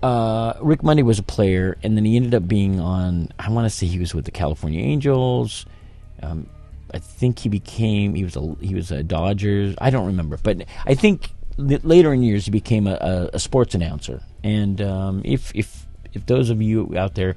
[0.07, 3.29] uh, Rick Monday was a player, and then he ended up being on.
[3.41, 5.67] I want to say he was with the California Angels.
[6.23, 6.47] Um,
[6.95, 9.75] I think he became he was a he was a Dodgers.
[9.79, 14.23] I don't remember, but I think later in years he became a, a, sports announcer.
[14.45, 17.35] And um, if if if those of you out there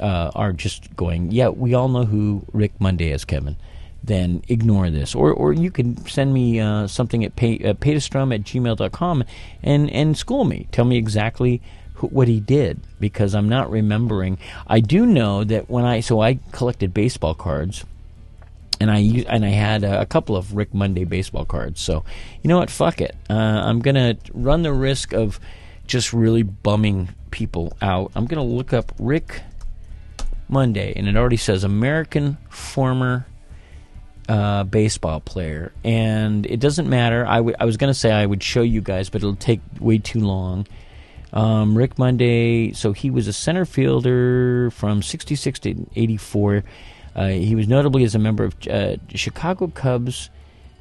[0.00, 3.56] uh, are just going, yeah, we all know who Rick Monday is, Kevin.
[4.02, 8.34] Then ignore this, or or you can send me uh, something at pay, uh, paystrom
[8.34, 9.22] at gmail.com
[9.62, 10.66] and and school me.
[10.72, 11.62] Tell me exactly
[12.00, 14.38] what he did because I'm not remembering.
[14.66, 17.84] I do know that when I so I collected baseball cards,
[18.80, 21.80] and I and I had a, a couple of Rick Monday baseball cards.
[21.80, 22.04] So
[22.42, 22.70] you know what?
[22.70, 23.14] Fuck it.
[23.28, 25.40] Uh, I'm gonna run the risk of
[25.86, 28.12] just really bumming people out.
[28.14, 29.42] I'm gonna look up Rick
[30.48, 33.26] Monday, and it already says American former.
[34.28, 37.24] Uh, baseball player, and it doesn't matter.
[37.26, 39.62] I, w- I was going to say I would show you guys, but it'll take
[39.80, 40.66] way too long.
[41.32, 46.64] Um, Rick Monday, so he was a center fielder from 66 to 84.
[47.14, 50.30] Uh, he was notably as a member of uh, Chicago Cubs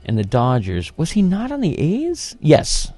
[0.05, 0.97] and the Dodgers.
[0.97, 2.35] Was he not on the A's?
[2.39, 2.91] Yes.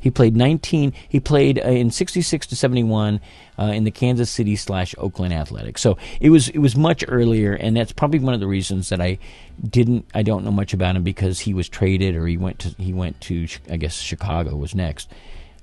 [0.00, 0.92] He played 19.
[1.08, 3.20] He played uh, in 66 to 71
[3.58, 5.80] uh, in the Kansas City slash Oakland Athletics.
[5.80, 9.00] So it was it was much earlier, and that's probably one of the reasons that
[9.00, 9.18] I
[9.66, 12.68] didn't I don't know much about him because he was traded or he went to
[12.76, 15.10] he went to I guess Chicago was next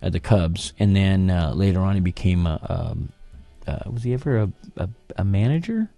[0.01, 2.59] uh, the Cubs, and then uh, later on he became a.
[2.69, 3.11] Um,
[3.67, 5.89] uh, was he ever a a, a manager?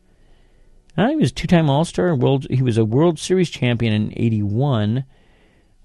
[0.97, 2.13] Uh, he was two time All Star.
[2.15, 2.45] World.
[2.49, 5.05] He was a World Series champion in '81,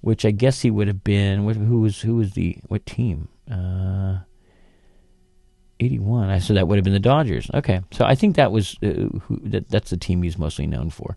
[0.00, 1.48] which I guess he would have been.
[1.48, 3.28] Who was who was the what team?
[3.50, 4.18] Uh,
[5.80, 6.28] 81.
[6.28, 7.50] I so that would have been the Dodgers.
[7.54, 10.90] Okay, so I think that was uh, who, that, that's the team he's mostly known
[10.90, 11.16] for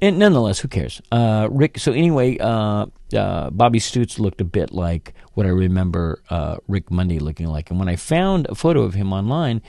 [0.00, 1.02] and nonetheless, who cares?
[1.10, 1.78] Uh, Rick.
[1.78, 6.90] So anyway, uh, uh, Bobby Stutz looked a bit like what I remember uh, Rick
[6.90, 9.60] Monday looking like, and when I found a photo of him online,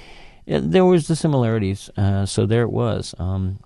[0.45, 1.89] it, there was the similarities.
[1.97, 3.15] Uh, so there it was.
[3.17, 3.59] Um,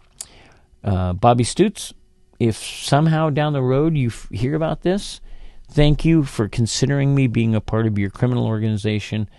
[0.84, 1.94] uh, Bobby Stutz.
[2.40, 5.22] If somehow down the road you f- hear about this,
[5.70, 9.30] thank you for considering me being a part of your criminal organization.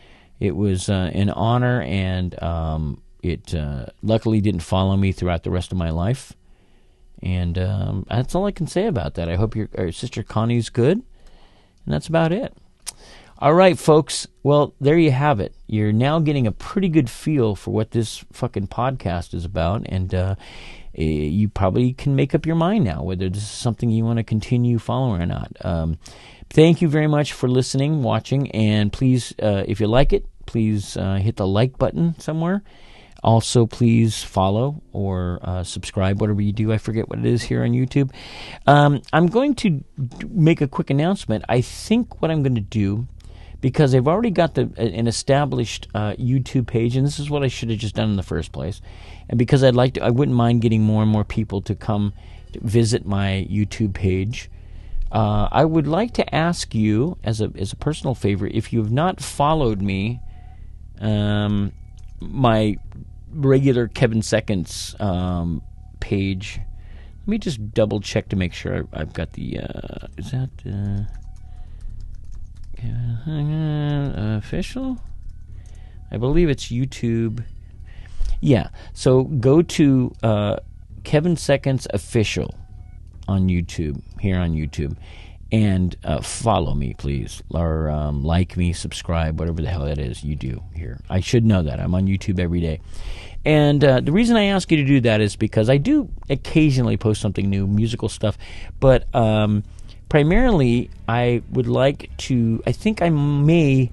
[0.41, 3.55] It was an honor, and um, it
[4.03, 6.33] luckily didn't follow me throughout the rest of my life.
[7.25, 9.31] And um, that's all I can say about that.
[9.31, 10.99] I hope your, your sister Connie's good.
[10.99, 12.55] And that's about it.
[13.39, 14.29] All right, folks.
[14.43, 15.55] Well, there you have it.
[15.67, 19.87] You're now getting a pretty good feel for what this fucking podcast is about.
[19.87, 20.35] And uh,
[20.95, 24.19] eh, you probably can make up your mind now whether this is something you want
[24.19, 25.51] to continue following or not.
[25.63, 25.99] Um,
[26.51, 28.51] thank you very much for listening, watching.
[28.51, 32.63] And please, uh, if you like it, please uh, hit the like button somewhere
[33.25, 36.73] also, please follow or uh, subscribe, whatever you do.
[36.73, 38.13] I forget what it is here on YouTube.
[38.67, 39.83] Um, I'm going to
[40.29, 41.45] make a quick announcement.
[41.49, 43.07] I think what I'm going to do,
[43.63, 47.49] because I've already got the an established uh, YouTube page, and this is what I
[47.49, 48.83] should have just done in the first place,
[49.31, 52.13] and because I'd like to, I wouldn't mind getting more and more people to come
[52.53, 54.51] to visit my YouTube page.
[55.11, 58.81] Uh, I would like to ask you, as a as a personal favor, if you
[58.83, 60.21] have not followed me,
[61.01, 61.73] um,
[62.21, 62.77] my
[63.35, 65.63] regular Kevin Seconds um,
[66.01, 66.61] page.
[67.21, 69.61] Let me just double check to make sure I've got the.
[69.61, 71.05] Uh, is that uh,
[74.39, 74.99] official?
[76.11, 77.45] I believe it's YouTube.
[78.41, 78.69] Yeah.
[78.93, 80.57] So go to uh,
[81.03, 82.55] Kevin Seconds Official
[83.27, 84.97] on YouTube, here on YouTube,
[85.55, 90.25] and uh, follow me, please, or um, like me, subscribe, whatever the hell that is
[90.25, 90.99] you do here.
[91.09, 91.79] I should know that.
[91.79, 92.81] I'm on YouTube every day.
[93.45, 96.97] And uh, the reason I ask you to do that is because I do occasionally
[96.97, 98.37] post something new, musical stuff,
[98.81, 99.63] but um,
[100.09, 103.93] primarily I would like to, I think I may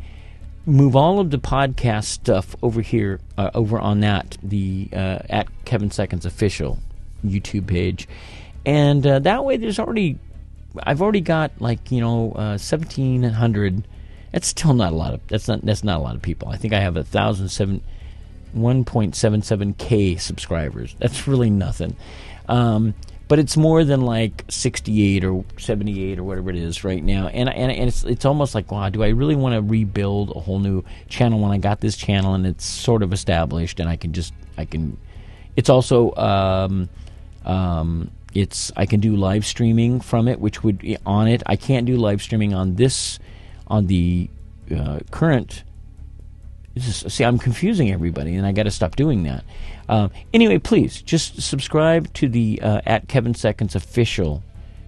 [0.66, 5.48] move all of the podcast stuff over here, uh, over on that, the uh, at
[5.66, 6.80] Kevin Seconds official
[7.24, 8.08] YouTube page,
[8.66, 10.18] and uh, that way there's already,
[10.84, 13.88] I've already got like you know uh, seventeen hundred.
[14.32, 15.28] That's still not a lot of.
[15.28, 16.50] That's not that's not a lot of people.
[16.50, 17.82] I think I have a thousand seven.
[18.56, 20.94] 1.77k subscribers.
[21.00, 21.96] That's really nothing.
[22.50, 22.94] Um,
[23.28, 27.28] but it's more than like 68 or 78 or whatever it is right now.
[27.30, 30.40] And and, and it's it's almost like, wow, do I really want to rebuild a
[30.42, 33.96] whole new channel when I got this channel and it's sort of established and I
[33.96, 34.98] can just I can.
[35.56, 36.90] It's also um,
[37.46, 41.44] um, it's I can do live streaming from it, which would on it.
[41.46, 43.20] I can't do live streaming on this
[43.68, 44.30] on the
[44.76, 45.64] uh, current
[46.78, 49.44] just, see, I'm confusing everybody, and I got to stop doing that.
[49.90, 54.44] Um, anyway, please just subscribe to the uh, at Kevin Seconds official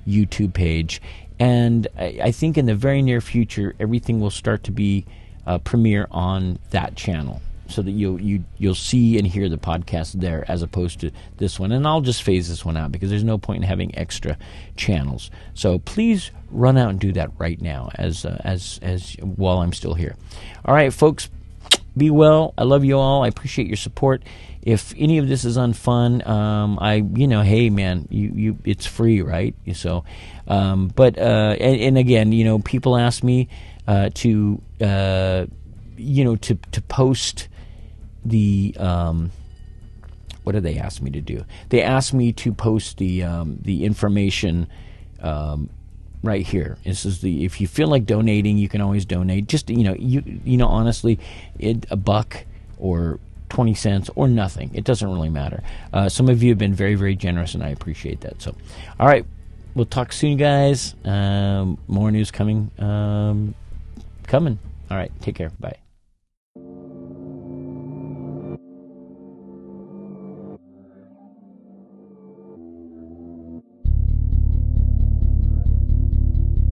[0.08, 1.02] YouTube page,
[1.40, 5.06] and I, I, think in the very near future, everything will start to be
[5.46, 7.42] uh, premiere on that channel,
[7.74, 11.60] so that you'll you you'll see and hear the podcast there as opposed to this
[11.60, 11.72] one.
[11.72, 14.38] And I'll just phase this one out because there's no point in having extra
[14.76, 15.32] channels.
[15.54, 19.74] So please run out and do that right now, as uh, as as while I'm
[19.74, 20.16] still here.
[20.66, 21.30] All right, folks
[21.96, 22.54] be well.
[22.58, 23.24] I love you all.
[23.24, 24.24] I appreciate your support.
[24.62, 28.86] If any of this is unfun, um, I you know, hey man, you you it's
[28.86, 29.56] free, right?
[29.74, 30.06] So,
[30.48, 33.50] um, but uh, and, and, again, you know, people ask me
[33.88, 35.46] uh, to uh,
[35.98, 37.50] you know to to post
[38.26, 39.32] the um,
[40.44, 41.46] what did they ask me to do?
[41.70, 44.68] They asked me to post the um, the information
[45.22, 45.70] um,
[46.22, 46.78] right here.
[46.84, 49.48] This is the if you feel like donating, you can always donate.
[49.48, 51.20] Just you know, you you know, honestly,
[51.60, 52.46] it, a buck
[52.78, 53.20] or
[53.50, 54.72] 20 cents or nothing.
[54.74, 55.64] It doesn't really matter.
[55.94, 58.42] Uh, some of you have been very, very generous, and I appreciate that.
[58.42, 58.56] So,
[59.00, 59.26] all right,
[59.76, 60.96] we'll talk soon, guys.
[61.06, 62.72] Um, more news coming.
[62.80, 63.54] Um,
[64.28, 64.58] coming.
[64.90, 65.52] All right, take care.
[65.60, 65.83] Bye.